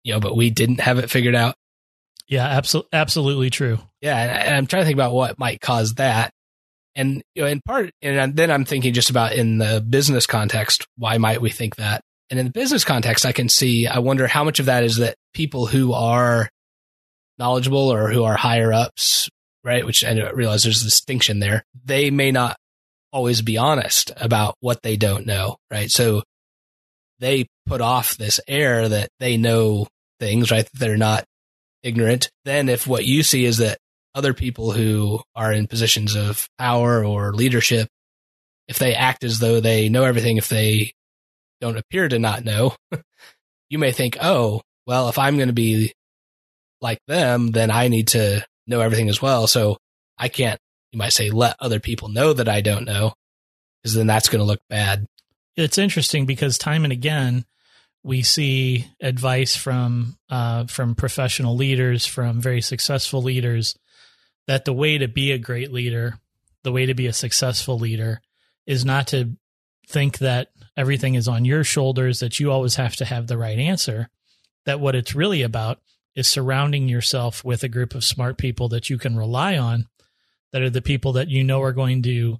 [0.04, 1.54] you know, but we didn't have it figured out.
[2.28, 3.78] Yeah, absolutely, absolutely true.
[4.00, 6.32] Yeah, and I'm trying to think about what might cause that,
[6.94, 10.86] and you know, in part, and then I'm thinking just about in the business context,
[10.96, 12.02] why might we think that?
[12.32, 14.96] And in the business context, I can see, I wonder how much of that is
[14.96, 16.48] that people who are
[17.38, 19.28] knowledgeable or who are higher ups,
[19.62, 19.84] right?
[19.84, 21.62] Which I realize there's a distinction there.
[21.84, 22.56] They may not
[23.12, 25.90] always be honest about what they don't know, right?
[25.90, 26.22] So
[27.18, 29.86] they put off this air that they know
[30.18, 30.64] things, right?
[30.64, 31.24] That they're not
[31.82, 32.30] ignorant.
[32.46, 33.76] Then if what you see is that
[34.14, 37.90] other people who are in positions of power or leadership,
[38.68, 40.94] if they act as though they know everything, if they
[41.62, 42.74] don't appear to not know,
[43.70, 45.94] you may think, oh, well, if I'm going to be
[46.80, 49.46] like them, then I need to know everything as well.
[49.46, 49.78] So
[50.18, 53.14] I can't, you might say, let other people know that I don't know,
[53.80, 55.06] because then that's going to look bad.
[55.56, 57.44] It's interesting because time and again,
[58.02, 63.78] we see advice from uh, from professional leaders, from very successful leaders,
[64.48, 66.18] that the way to be a great leader,
[66.64, 68.20] the way to be a successful leader,
[68.66, 69.36] is not to
[69.86, 73.58] think that everything is on your shoulders, that you always have to have the right
[73.58, 74.08] answer.
[74.64, 75.80] That what it's really about
[76.14, 79.86] is surrounding yourself with a group of smart people that you can rely on,
[80.52, 82.38] that are the people that you know are going to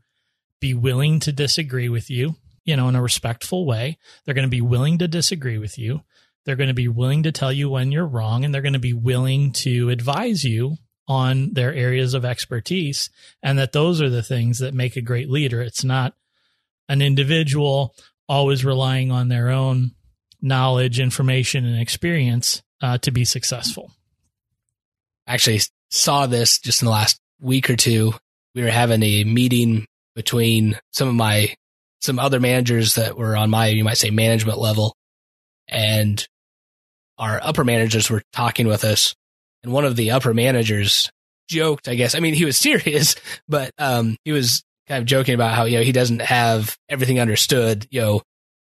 [0.61, 3.99] be willing to disagree with you, you know, in a respectful way.
[4.25, 6.03] They're going to be willing to disagree with you.
[6.45, 8.79] They're going to be willing to tell you when you're wrong, and they're going to
[8.79, 10.77] be willing to advise you
[11.09, 13.11] on their areas of expertise.
[13.42, 15.61] And that those are the things that make a great leader.
[15.61, 16.14] It's not
[16.88, 17.95] an individual
[18.29, 19.93] always relying on their own
[20.41, 23.93] knowledge, information, and experience uh, to be successful.
[25.27, 25.61] I actually,
[25.93, 28.15] saw this just in the last week or two.
[28.55, 31.55] We were having a meeting between some of my
[32.01, 34.97] some other managers that were on my, you might say, management level.
[35.69, 36.27] And
[37.17, 39.15] our upper managers were talking with us.
[39.63, 41.13] And one of the upper managers
[41.49, 42.17] joked, I guess.
[42.17, 43.15] I mean, he was serious,
[43.49, 47.21] but um, he was kind of joking about how, you know, he doesn't have everything
[47.21, 47.87] understood.
[47.90, 48.23] You know,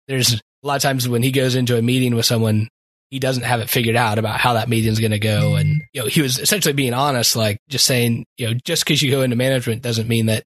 [0.09, 2.69] there's a lot of times when he goes into a meeting with someone,
[3.11, 5.51] he doesn't have it figured out about how that meeting's going to go.
[5.51, 5.61] Mm-hmm.
[5.61, 9.03] And, you know, he was essentially being honest, like just saying, you know, just because
[9.03, 10.45] you go into management doesn't mean that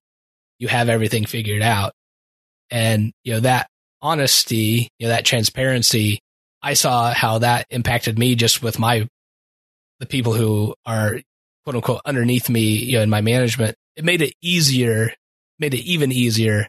[0.59, 1.93] you have everything figured out.
[2.69, 3.67] And, you know, that
[4.01, 6.19] honesty, you know, that transparency,
[6.61, 9.07] I saw how that impacted me just with my,
[9.99, 11.21] the people who are
[11.63, 15.11] quote unquote underneath me, you know, in my management it made it easier,
[15.59, 16.67] made it even easier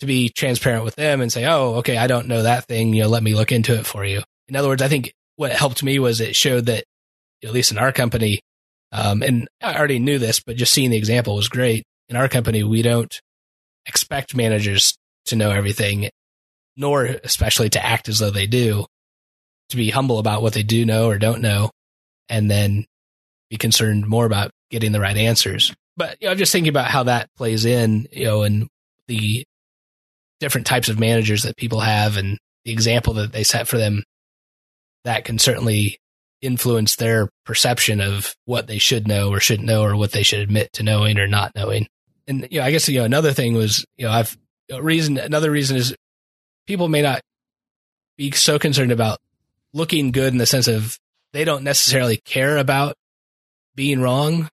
[0.00, 2.92] to be transparent with them and say, Oh, okay, I don't know that thing.
[2.92, 4.22] You know, let me look into it for you.
[4.48, 6.84] In other words, I think what helped me was it showed that,
[7.44, 8.40] at least in our company,
[8.92, 11.84] um, and I already knew this, but just seeing the example was great.
[12.08, 13.20] In our company, we don't
[13.86, 16.10] expect managers to know everything,
[16.76, 18.84] nor especially to act as though they do,
[19.70, 21.70] to be humble about what they do know or don't know,
[22.28, 22.84] and then
[23.48, 25.74] be concerned more about getting the right answers.
[25.96, 28.68] But you know, I'm just thinking about how that plays in, you know, and
[29.08, 29.44] the
[30.40, 34.02] different types of managers that people have and the example that they set for them.
[35.04, 35.98] That can certainly
[36.40, 40.40] influence their perception of what they should know or shouldn't know or what they should
[40.40, 41.86] admit to knowing or not knowing.
[42.26, 44.36] And you know, I guess you know another thing was you know I've
[44.80, 45.94] reason another reason is
[46.66, 47.20] people may not
[48.16, 49.18] be so concerned about
[49.72, 50.98] looking good in the sense of
[51.32, 52.94] they don't necessarily care about
[53.74, 54.48] being wrong,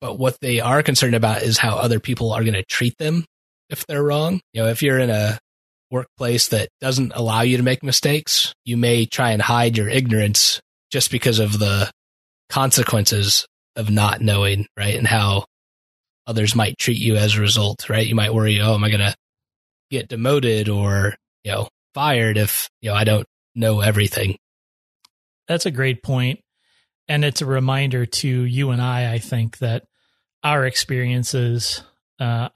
[0.00, 3.24] but what they are concerned about is how other people are going to treat them
[3.68, 4.40] if they're wrong.
[4.52, 5.38] You know, if you're in a
[5.90, 10.60] workplace that doesn't allow you to make mistakes, you may try and hide your ignorance
[10.90, 11.90] just because of the
[12.48, 14.94] consequences of not knowing, right?
[14.94, 15.44] And how
[16.26, 18.06] others might treat you as a result, right?
[18.06, 19.14] You might worry, oh, am I going to
[19.90, 24.36] get demoted or, you know, fired if, you know, I don't know everything.
[25.48, 26.40] That's a great point.
[27.08, 29.84] And it's a reminder to you and I, I think, that
[30.42, 31.82] our experiences,
[32.18, 32.48] uh,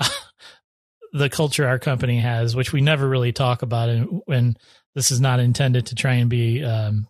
[1.12, 4.56] the culture our company has, which we never really talk about, and when
[4.94, 7.08] this is not intended to try and be um,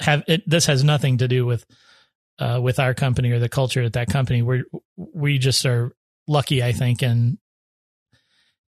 [0.00, 0.42] have it.
[0.46, 1.64] This has nothing to do with
[2.38, 4.42] uh, with our company or the culture at that company.
[4.42, 4.64] We
[4.96, 5.92] we just are
[6.26, 7.38] lucky, I think, in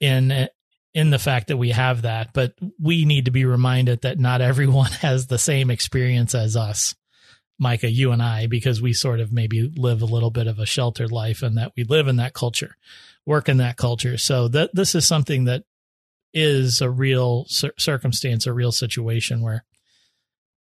[0.01, 0.49] in
[0.95, 2.33] in the fact that we have that.
[2.33, 6.95] But we need to be reminded that not everyone has the same experience as us.
[7.59, 10.67] Micah, you and I, because we sort of maybe live a little bit of a
[10.67, 12.77] sheltered life and that we live in that culture,
[13.25, 14.19] work in that culture.
[14.19, 15.65] So that this is something that
[16.35, 19.65] is a real cir- circumstance, a real situation where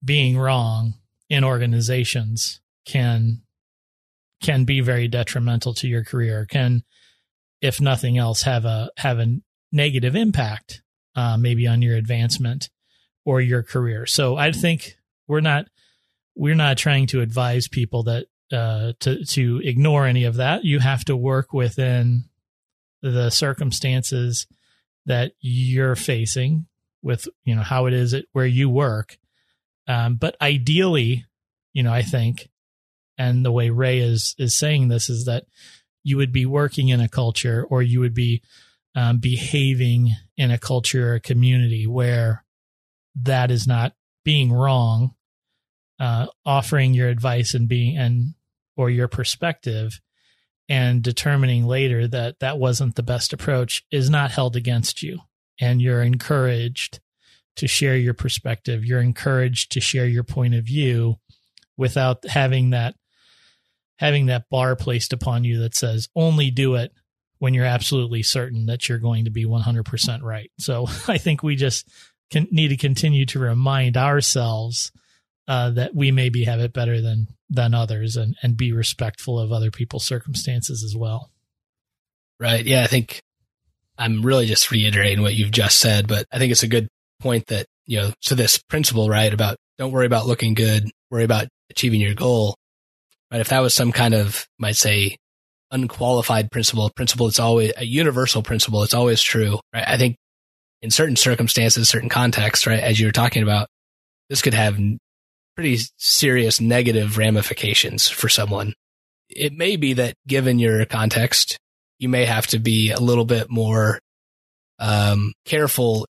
[0.04, 0.96] being wrong
[1.30, 3.42] in organizations can
[4.42, 6.84] can be very detrimental to your career can
[7.60, 9.40] if nothing else have a have a
[9.72, 10.82] negative impact
[11.16, 12.70] uh, maybe on your advancement
[13.26, 14.96] or your career so i think
[15.28, 15.66] we're not
[16.38, 20.64] we're not trying to advise people that uh, to to ignore any of that.
[20.64, 22.26] You have to work within
[23.02, 24.48] the circumstances
[25.06, 26.68] that you're facing
[27.02, 29.18] with you know how it is at where you work.
[29.88, 31.26] Um, but ideally,
[31.74, 32.50] you know, I think,
[33.18, 35.46] and the way Ray is is saying this is that
[36.04, 38.42] you would be working in a culture or you would be
[38.96, 42.46] um, behaving in a culture or a community where
[43.16, 45.16] that is not being wrong,
[46.00, 48.34] uh, offering your advice and being and
[48.76, 50.00] or your perspective
[50.70, 55.20] and determining later that that wasn't the best approach is not held against you
[55.60, 57.00] and you're encouraged
[57.56, 58.86] to share your perspective.
[58.86, 61.18] You're encouraged to share your point of view
[61.76, 62.96] without having that
[63.98, 66.92] having that bar placed upon you that says only do it
[67.40, 70.52] when you're absolutely certain that you're going to be 100% right.
[70.60, 71.90] So I think we just
[72.30, 74.92] can, need to continue to remind ourselves
[75.48, 79.52] uh, that we maybe have it better than than others and and be respectful of
[79.52, 81.32] other people's circumstances as well.
[82.40, 82.66] Right.
[82.66, 83.22] Yeah, I think
[83.98, 86.88] I'm really just reiterating what you've just said, but I think it's a good
[87.20, 91.24] point that, you know, so this principle, right, about don't worry about looking good, worry
[91.24, 92.56] about achieving your goal.
[93.32, 93.42] Right.
[93.42, 95.18] If that was some kind of, might say,
[95.72, 99.60] unqualified principle, principle it's always a universal principle, it's always true.
[99.74, 99.88] Right.
[99.88, 100.16] I think
[100.82, 103.68] in certain circumstances, certain contexts, right, as you were talking about,
[104.30, 104.78] this could have
[105.58, 108.74] pretty serious negative ramifications for someone.
[109.28, 111.58] It may be that given your context,
[111.98, 114.00] you may have to be a little bit more
[114.78, 116.06] um, careful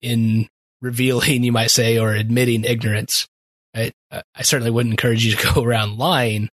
[0.00, 0.48] in
[0.80, 3.26] revealing, you might say, or admitting ignorance.
[3.74, 6.48] I, I certainly wouldn't encourage you to go around lying,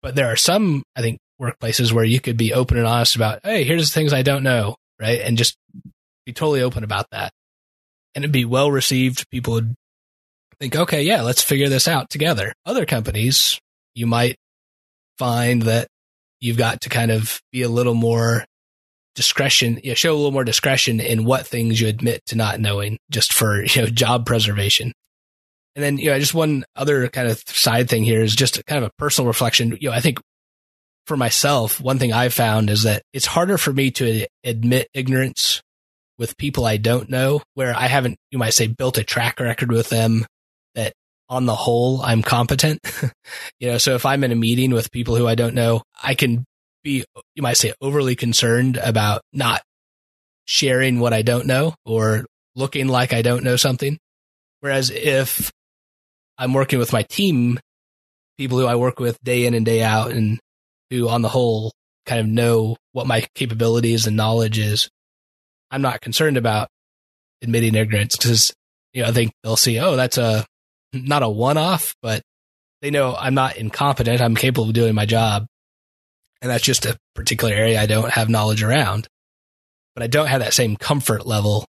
[0.00, 3.40] but there are some, I think, workplaces where you could be open and honest about,
[3.44, 5.20] hey, here's the things I don't know, right?
[5.20, 5.56] And just
[6.24, 7.30] be totally open about that.
[8.14, 9.28] And it'd be well received.
[9.30, 9.74] People would
[10.62, 12.52] think, okay, yeah, let's figure this out together.
[12.64, 13.58] Other companies,
[13.96, 14.36] you might
[15.18, 15.88] find that
[16.40, 18.44] you've got to kind of be a little more
[19.16, 22.60] discretion, you know, show a little more discretion in what things you admit to not
[22.60, 24.92] knowing just for, you know, job preservation.
[25.74, 28.84] And then, you know, just one other kind of side thing here is just kind
[28.84, 29.76] of a personal reflection.
[29.80, 30.20] You know, I think
[31.06, 35.60] for myself, one thing I've found is that it's harder for me to admit ignorance
[36.18, 39.72] with people I don't know, where I haven't, you might say, built a track record
[39.72, 40.24] with them
[40.74, 40.92] that
[41.28, 42.80] on the whole, I'm competent.
[43.60, 46.14] you know, so if I'm in a meeting with people who I don't know, I
[46.14, 46.44] can
[46.82, 47.04] be,
[47.34, 49.62] you might say, overly concerned about not
[50.44, 53.98] sharing what I don't know or looking like I don't know something.
[54.60, 55.50] Whereas if
[56.38, 57.58] I'm working with my team,
[58.38, 60.38] people who I work with day in and day out and
[60.90, 61.72] who on the whole
[62.04, 64.88] kind of know what my capabilities and knowledge is,
[65.70, 66.68] I'm not concerned about
[67.42, 68.52] admitting ignorance because,
[68.92, 70.44] you know, I think they'll see, oh, that's a,
[70.92, 72.22] not a one off, but
[72.80, 74.20] they know I'm not incompetent.
[74.20, 75.46] I'm capable of doing my job.
[76.40, 79.08] And that's just a particular area I don't have knowledge around.
[79.94, 81.66] But I don't have that same comfort level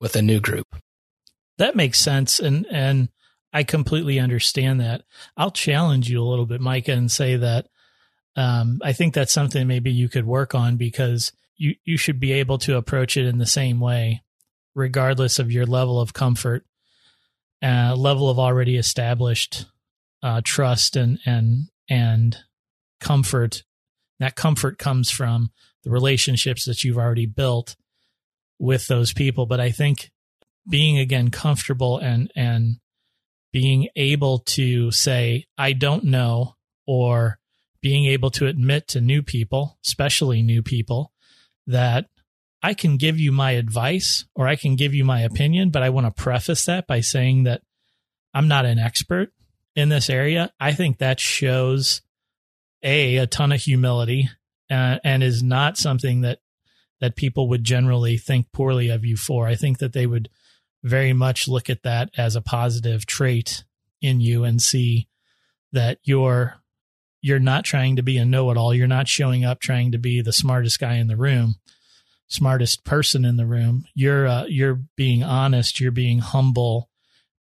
[0.00, 0.66] with a new group.
[1.58, 2.40] That makes sense.
[2.40, 3.08] And, and
[3.52, 5.02] I completely understand that.
[5.36, 7.68] I'll challenge you a little bit, Micah, and say that
[8.34, 12.32] um, I think that's something maybe you could work on because you, you should be
[12.32, 14.22] able to approach it in the same way,
[14.74, 16.64] regardless of your level of comfort,
[17.62, 19.66] uh, level of already established
[20.22, 22.38] uh, trust and and and
[23.00, 23.62] comfort.
[24.18, 25.50] That comfort comes from
[25.84, 27.76] the relationships that you've already built
[28.58, 29.46] with those people.
[29.46, 30.10] But I think
[30.68, 32.76] being again comfortable and and
[33.52, 37.38] being able to say I don't know or
[37.80, 41.12] being able to admit to new people, especially new people,
[41.66, 42.06] that
[42.66, 45.90] I can give you my advice or I can give you my opinion, but I
[45.90, 47.62] want to preface that by saying that
[48.34, 49.32] I'm not an expert
[49.76, 50.52] in this area.
[50.58, 52.02] I think that shows
[52.82, 54.30] a a ton of humility
[54.68, 56.40] uh, and is not something that
[57.00, 59.46] that people would generally think poorly of you for.
[59.46, 60.28] I think that they would
[60.82, 63.62] very much look at that as a positive trait
[64.02, 65.06] in you and see
[65.70, 66.56] that you're
[67.22, 68.74] you're not trying to be a know-it-all.
[68.74, 71.60] You're not showing up trying to be the smartest guy in the room,
[72.28, 73.86] smartest person in the room.
[73.94, 75.80] You're uh, you're being honest.
[75.80, 76.88] You're being humble,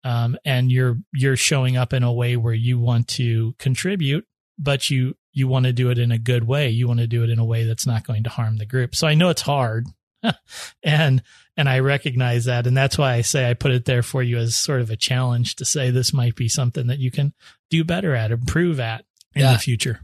[0.04, 4.26] um, and you're you're showing up in a way where you want to contribute,
[4.58, 6.68] but you you want to do it in a good way.
[6.70, 8.94] You want to do it in a way that's not going to harm the group.
[8.94, 9.86] So I know it's hard,
[10.82, 11.22] and
[11.56, 14.38] and I recognize that, and that's why I say I put it there for you
[14.38, 17.32] as sort of a challenge to say this might be something that you can
[17.70, 19.04] do better at, improve at
[19.34, 19.52] in yeah.
[19.52, 20.00] the future.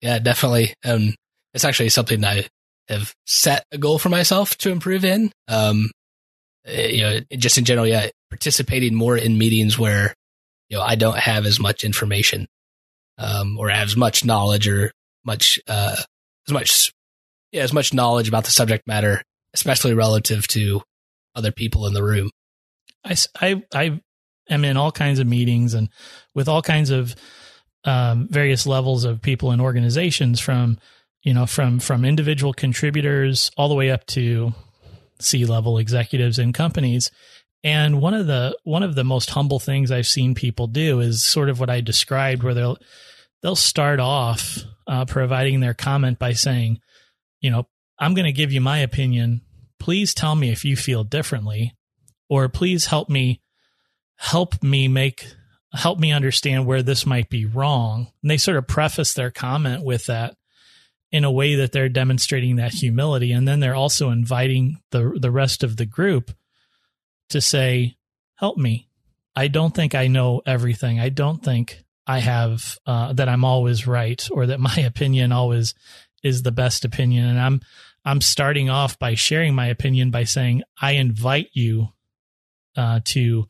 [0.00, 0.74] Yeah, definitely.
[0.84, 1.14] Um,
[1.54, 2.46] it's actually something I
[2.88, 5.32] have set a goal for myself to improve in.
[5.48, 5.90] Um,
[6.66, 10.14] eh, you know, just in general, yeah, participating more in meetings where,
[10.68, 12.46] you know, I don't have as much information,
[13.18, 14.92] um, or as much knowledge or
[15.24, 15.96] much, uh,
[16.46, 16.92] as much,
[17.52, 19.22] yeah, as much knowledge about the subject matter,
[19.54, 20.82] especially relative to
[21.34, 22.30] other people in the room.
[23.04, 24.00] I, I, I
[24.48, 25.88] am in all kinds of meetings and
[26.34, 27.14] with all kinds of
[27.84, 30.78] um, various levels of people and organizations from
[31.24, 34.52] you know from from individual contributors all the way up to
[35.20, 37.10] C level executives in companies.
[37.64, 41.24] And one of the one of the most humble things I've seen people do is
[41.24, 42.76] sort of what I described, where they'll
[43.42, 46.80] they'll start off uh, providing their comment by saying,
[47.40, 47.66] you know,
[47.98, 49.40] I'm going to give you my opinion.
[49.80, 51.74] Please tell me if you feel differently,
[52.28, 53.40] or please help me
[54.16, 55.26] help me make
[55.72, 58.08] help me understand where this might be wrong.
[58.22, 60.36] And they sort of preface their comment with that
[61.14, 63.30] in a way that they're demonstrating that humility.
[63.30, 66.32] And then they're also inviting the, the rest of the group
[67.28, 67.96] to say,
[68.34, 68.88] help me.
[69.36, 70.98] I don't think I know everything.
[70.98, 75.74] I don't think I have, uh, that I'm always right or that my opinion always
[76.24, 77.26] is the best opinion.
[77.26, 77.60] And I'm,
[78.04, 81.90] I'm starting off by sharing my opinion by saying, I invite you,
[82.76, 83.46] uh, to,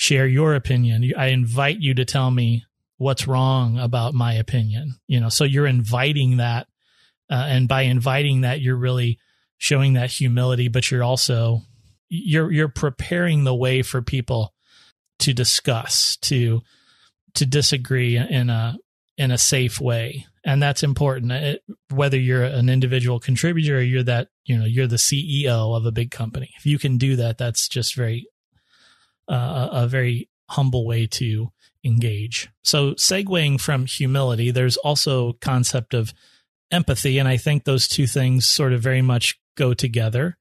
[0.00, 1.12] share your opinion.
[1.14, 2.64] I invite you to tell me
[2.96, 4.98] what's wrong about my opinion.
[5.06, 6.68] You know, so you're inviting that,
[7.30, 9.18] uh, and by inviting that, you're really
[9.58, 11.62] showing that humility, but you're also
[12.08, 14.52] you're you're preparing the way for people
[15.20, 16.60] to discuss, to
[17.34, 18.76] to disagree in a
[19.16, 21.30] in a safe way, and that's important.
[21.30, 25.86] It, whether you're an individual contributor or you're that you know you're the CEO of
[25.86, 28.26] a big company, if you can do that, that's just very
[29.28, 31.52] uh, a very humble way to
[31.84, 32.48] engage.
[32.64, 36.12] So segueing from humility, there's also concept of
[36.70, 40.36] empathy, and I think those two things sort of very much go together.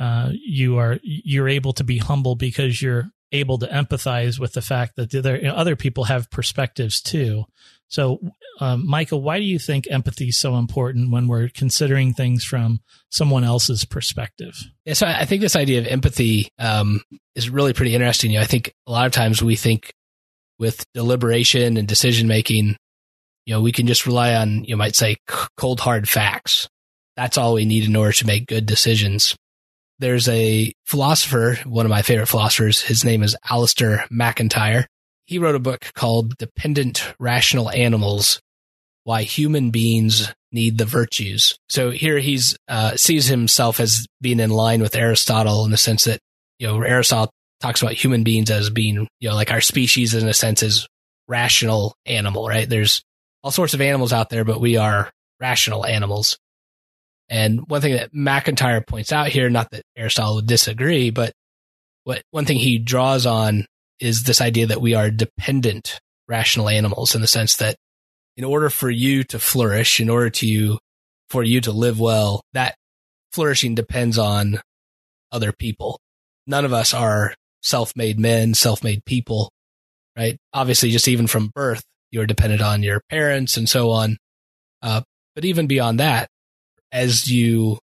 [0.00, 4.62] Uh, you are you're able to be humble because you're able to empathize with the
[4.62, 7.44] fact that there, you know, other people have perspectives too.
[7.88, 8.20] So,
[8.60, 12.80] um, Micah, why do you think empathy is so important when we're considering things from
[13.10, 14.54] someone else's perspective?
[14.84, 17.02] Yeah, so I think this idea of empathy um,
[17.34, 18.30] is really pretty interesting.
[18.30, 19.92] You know, I think a lot of times we think
[20.58, 22.76] with deliberation and decision making,
[23.46, 25.16] you know, we can just rely on, you might say,
[25.56, 26.68] cold hard facts.
[27.16, 29.36] That's all we need in order to make good decisions.
[29.98, 32.80] There's a philosopher, one of my favorite philosophers.
[32.80, 34.86] His name is Alasdair MacIntyre.
[35.26, 38.40] he wrote a book called Dependent Rational Animals,
[39.04, 41.56] why human beings need the virtues.
[41.68, 46.04] So here he's uh, sees himself as being in line with Aristotle in the sense
[46.04, 46.20] that
[46.58, 47.30] you know Aristotle
[47.60, 50.86] talks about human beings as being you know like our species in a sense is
[51.28, 52.68] rational animal, right?
[52.68, 53.02] There's
[53.42, 56.38] all sorts of animals out there, but we are rational animals.
[57.28, 61.32] And one thing that MacIntyre points out here, not that Aristotle would disagree, but
[62.04, 63.66] what one thing he draws on
[64.00, 67.76] is this idea that we are dependent rational animals in the sense that
[68.36, 70.78] in order for you to flourish, in order to you,
[71.28, 72.74] for you to live well, that
[73.32, 74.60] flourishing depends on
[75.30, 76.00] other people.
[76.46, 79.50] None of us are self-made men, self-made people,
[80.16, 80.36] right?
[80.52, 81.82] Obviously, just even from birth,
[82.12, 84.16] you're dependent on your parents and so on.
[84.80, 85.00] Uh,
[85.34, 86.28] but even beyond that,
[86.92, 87.78] as you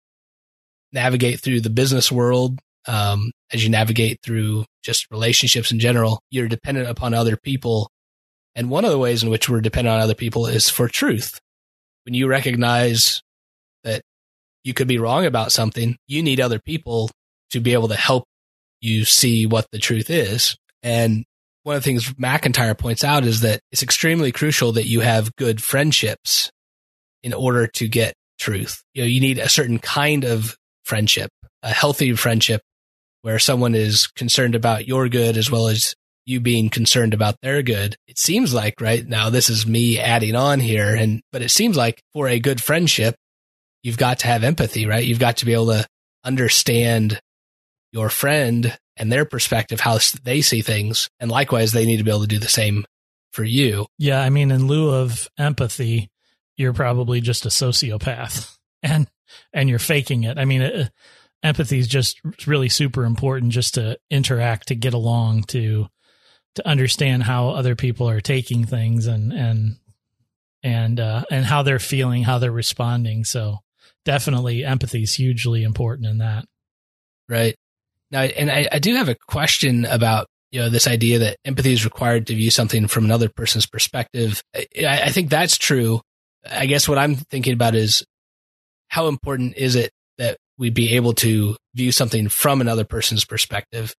[0.93, 2.57] navigate through the business world,
[2.87, 7.89] um, as you navigate through just relationships in general, you're dependent upon other people
[8.55, 11.39] and one of the ways in which we're dependent on other people is for truth.
[12.03, 13.21] When you recognize
[13.85, 14.01] that
[14.65, 17.09] you could be wrong about something, you need other people
[17.51, 18.25] to be able to help
[18.81, 20.57] you see what the truth is.
[20.83, 21.23] And
[21.63, 25.35] one of the things MacIntyre points out is that it's extremely crucial that you have
[25.35, 26.51] good friendships
[27.23, 28.81] in order to get truth.
[28.93, 31.29] You know, you need a certain kind of friendship,
[31.61, 32.61] a healthy friendship
[33.21, 35.93] where someone is concerned about your good as well as
[36.25, 37.95] you being concerned about their good.
[38.07, 40.95] It seems like right now, this is me adding on here.
[40.95, 43.15] And, but it seems like for a good friendship,
[43.83, 45.03] you've got to have empathy, right?
[45.03, 45.87] You've got to be able to
[46.23, 47.19] understand
[47.91, 51.09] your friend and their perspective, how they see things.
[51.19, 52.85] And likewise, they need to be able to do the same
[53.31, 53.87] for you.
[53.97, 54.21] Yeah.
[54.21, 56.09] I mean, in lieu of empathy,
[56.57, 59.07] you're probably just a sociopath and,
[59.53, 60.37] and you're faking it.
[60.37, 60.91] I mean, it,
[61.41, 65.87] empathy is just really super important just to interact, to get along, to
[66.55, 69.77] to understand how other people are taking things and and
[70.63, 73.23] and uh, and how they're feeling, how they're responding.
[73.23, 73.59] So
[74.03, 76.45] definitely, empathy is hugely important in that.
[77.29, 77.55] Right
[78.11, 81.73] now, and I, I do have a question about you know this idea that empathy
[81.73, 84.41] is required to view something from another person's perspective.
[84.55, 84.67] I,
[85.05, 86.01] I think that's true.
[86.49, 88.03] I guess what I'm thinking about is
[88.87, 93.93] how important is it that we be able to view something from another person's perspective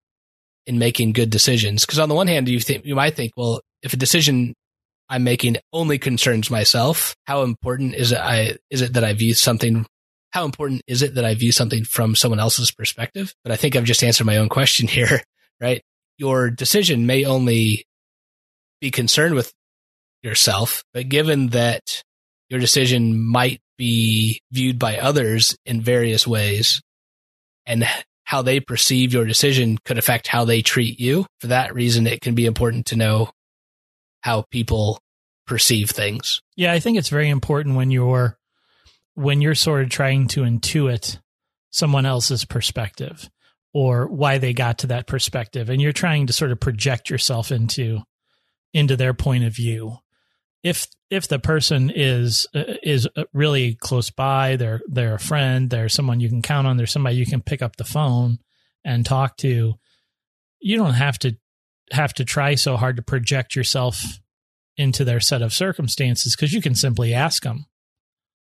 [0.66, 1.84] in making good decisions.
[1.84, 4.54] Because on the one hand, you think you might think, well, if a decision
[5.08, 8.18] I'm making only concerns myself, how important is it?
[8.18, 9.86] I is it that I view something?
[10.30, 13.34] How important is it that I view something from someone else's perspective?
[13.42, 15.22] But I think I've just answered my own question here,
[15.60, 15.82] right?
[16.18, 17.84] Your decision may only
[18.80, 19.52] be concerned with
[20.22, 22.02] yourself, but given that
[22.48, 26.82] your decision might be viewed by others in various ways
[27.64, 27.88] and
[28.24, 31.26] how they perceive your decision could affect how they treat you.
[31.40, 33.30] For that reason, it can be important to know
[34.20, 35.00] how people
[35.46, 36.40] perceive things.
[36.56, 38.36] Yeah, I think it's very important when you're
[39.20, 41.18] when you're sort of trying to intuit
[41.70, 43.30] someone else's perspective
[43.72, 47.52] or why they got to that perspective and you're trying to sort of project yourself
[47.52, 48.00] into
[48.72, 49.98] into their point of view
[50.62, 55.70] if if the person is uh, is uh, really close by, they're they're a friend,
[55.70, 58.38] they're someone you can count on, there's somebody you can pick up the phone
[58.84, 59.74] and talk to.
[60.60, 61.36] You don't have to
[61.92, 64.20] have to try so hard to project yourself
[64.76, 67.66] into their set of circumstances because you can simply ask them,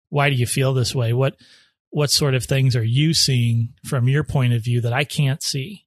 [0.09, 1.13] "Why do you feel this way?
[1.13, 1.35] What
[1.89, 5.41] what sort of things are you seeing from your point of view that I can't
[5.41, 5.85] see?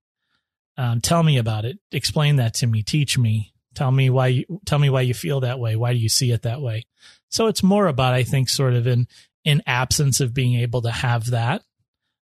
[0.76, 1.78] Um, tell me about it.
[1.92, 2.82] Explain that to me.
[2.82, 5.76] Teach me." Tell me why you tell me why you feel that way.
[5.76, 6.84] Why do you see it that way?
[7.30, 9.06] So it's more about, I think, sort of in
[9.44, 11.62] in absence of being able to have that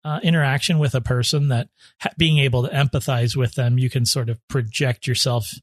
[0.03, 1.69] uh, interaction with a person, that
[2.01, 5.53] ha- being able to empathize with them, you can sort of project yourself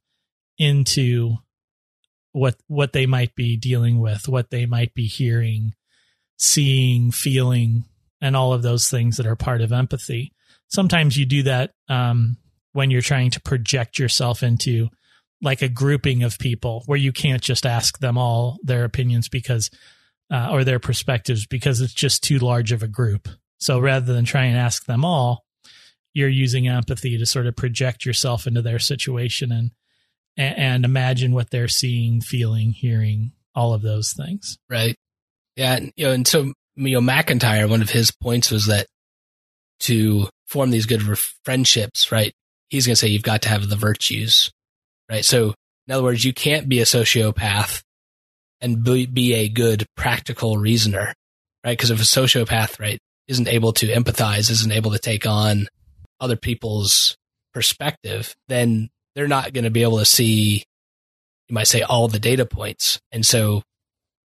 [0.58, 1.36] into
[2.32, 5.74] what what they might be dealing with, what they might be hearing,
[6.36, 7.84] seeing, feeling,
[8.20, 10.32] and all of those things that are part of empathy.
[10.68, 12.36] Sometimes you do that um,
[12.72, 14.88] when you're trying to project yourself into
[15.42, 19.70] like a grouping of people where you can't just ask them all their opinions because
[20.30, 23.28] uh, or their perspectives because it's just too large of a group.
[23.58, 25.44] So rather than try and ask them all,
[26.12, 29.70] you're using empathy to sort of project yourself into their situation and
[30.38, 34.58] and imagine what they're seeing, feeling, hearing, all of those things.
[34.68, 34.94] Right.
[35.56, 35.80] Yeah.
[35.96, 38.86] You know, and so you know, MacIntyre, one of his points was that
[39.80, 41.02] to form these good
[41.44, 42.32] friendships, right?
[42.68, 44.50] He's going to say you've got to have the virtues
[45.10, 45.24] right?
[45.24, 45.54] So,
[45.86, 47.82] in other words, you can't be a sociopath
[48.60, 51.14] and be a good practical reasoner,
[51.64, 51.76] right?
[51.76, 52.98] Because if a sociopath, right,
[53.28, 55.68] isn't able to empathize, isn't able to take on
[56.20, 57.16] other people's
[57.52, 60.64] perspective, then they're not going to be able to see,
[61.48, 63.00] you might say, all the data points.
[63.12, 63.62] And so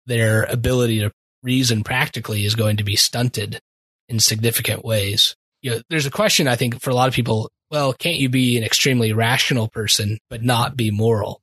[0.07, 1.13] their ability to
[1.43, 3.61] reason practically is going to be stunted
[4.09, 5.37] in significant ways.
[5.63, 7.51] You know, there's a question I think for a lot of people.
[7.71, 11.41] Well, can't you be an extremely rational person but not be moral?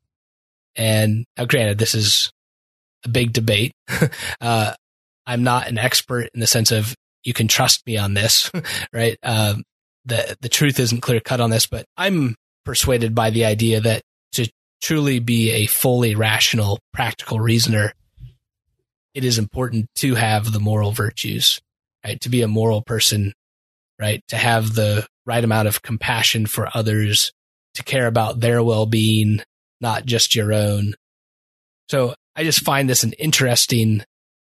[0.76, 2.32] And now, granted, this is
[3.06, 3.74] a big debate.
[4.42, 4.74] uh,
[5.26, 8.52] I'm not an expert in the sense of you can trust me on this,
[8.94, 9.18] right?
[9.24, 9.64] Um,
[10.06, 12.36] the the truth isn't clear cut on this, but I'm
[12.66, 14.02] persuaded by the idea that
[14.34, 14.50] to
[14.82, 17.94] truly be a fully rational, practical reasoner,
[19.18, 21.60] it is important to have the moral virtues,
[22.06, 22.22] right?
[22.22, 23.34] To be a moral person,
[24.00, 24.22] right?
[24.28, 27.32] To have the right amount of compassion for others,
[27.74, 29.42] to care about their well being,
[29.82, 30.94] not just your own.
[31.90, 34.04] So I just find this an interesting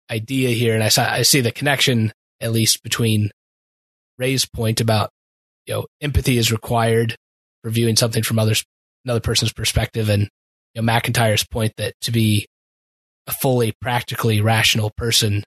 [0.10, 0.76] idea here.
[0.76, 3.32] And I, saw, I see the connection, at least between
[4.18, 5.10] Ray's point about,
[5.66, 7.18] you know, empathy is required
[7.64, 8.64] for viewing something from others,
[9.04, 10.08] another person's perspective.
[10.08, 10.22] And,
[10.74, 12.48] you know, MacIntyre's point that to be
[13.28, 15.44] a fully practically rational person,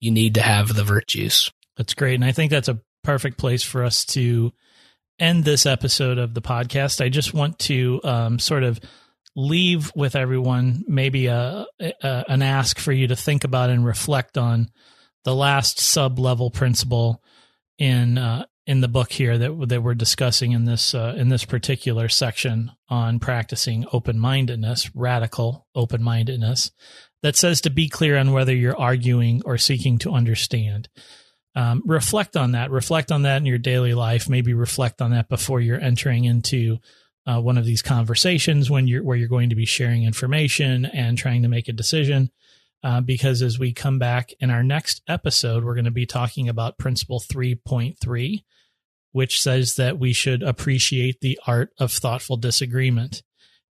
[0.00, 1.50] you need to have the virtues.
[1.76, 2.14] That's great.
[2.14, 4.52] And I think that's a perfect place for us to
[5.18, 7.04] end this episode of the podcast.
[7.04, 8.80] I just want to um, sort of
[9.36, 14.36] leave with everyone maybe a, a, an ask for you to think about and reflect
[14.36, 14.68] on
[15.24, 17.22] the last sub level principle
[17.78, 21.44] in uh, in the book here that that we're discussing in this uh, in this
[21.44, 26.70] particular section on practicing open mindedness, radical open mindedness,
[27.22, 30.88] that says to be clear on whether you're arguing or seeking to understand.
[31.56, 32.70] Um, reflect on that.
[32.70, 34.28] Reflect on that in your daily life.
[34.28, 36.78] Maybe reflect on that before you're entering into
[37.26, 41.18] uh, one of these conversations when you're where you're going to be sharing information and
[41.18, 42.30] trying to make a decision.
[42.82, 46.48] Uh, because as we come back in our next episode, we're going to be talking
[46.48, 48.42] about principle 3.3,
[49.12, 53.22] which says that we should appreciate the art of thoughtful disagreement.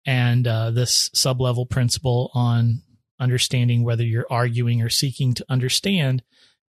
[0.07, 2.81] And uh, this sub level principle on
[3.19, 6.23] understanding whether you're arguing or seeking to understand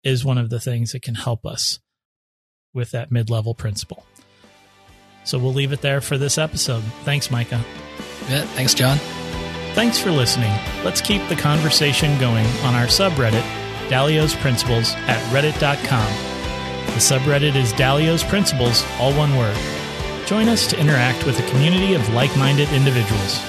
[0.04, 1.78] is one of the things that can help us
[2.74, 4.04] with that mid level principle.
[5.24, 6.82] So we'll leave it there for this episode.
[7.04, 7.62] Thanks, Micah.
[8.30, 8.98] Yeah, thanks, John.
[9.78, 10.50] Thanks for listening.
[10.82, 13.44] Let's keep the conversation going on our subreddit,
[13.88, 16.12] Dalio's Principles, at reddit.com.
[16.86, 19.56] The subreddit is Dalio's Principles, all one word.
[20.26, 23.40] Join us to interact with a community of like minded individuals.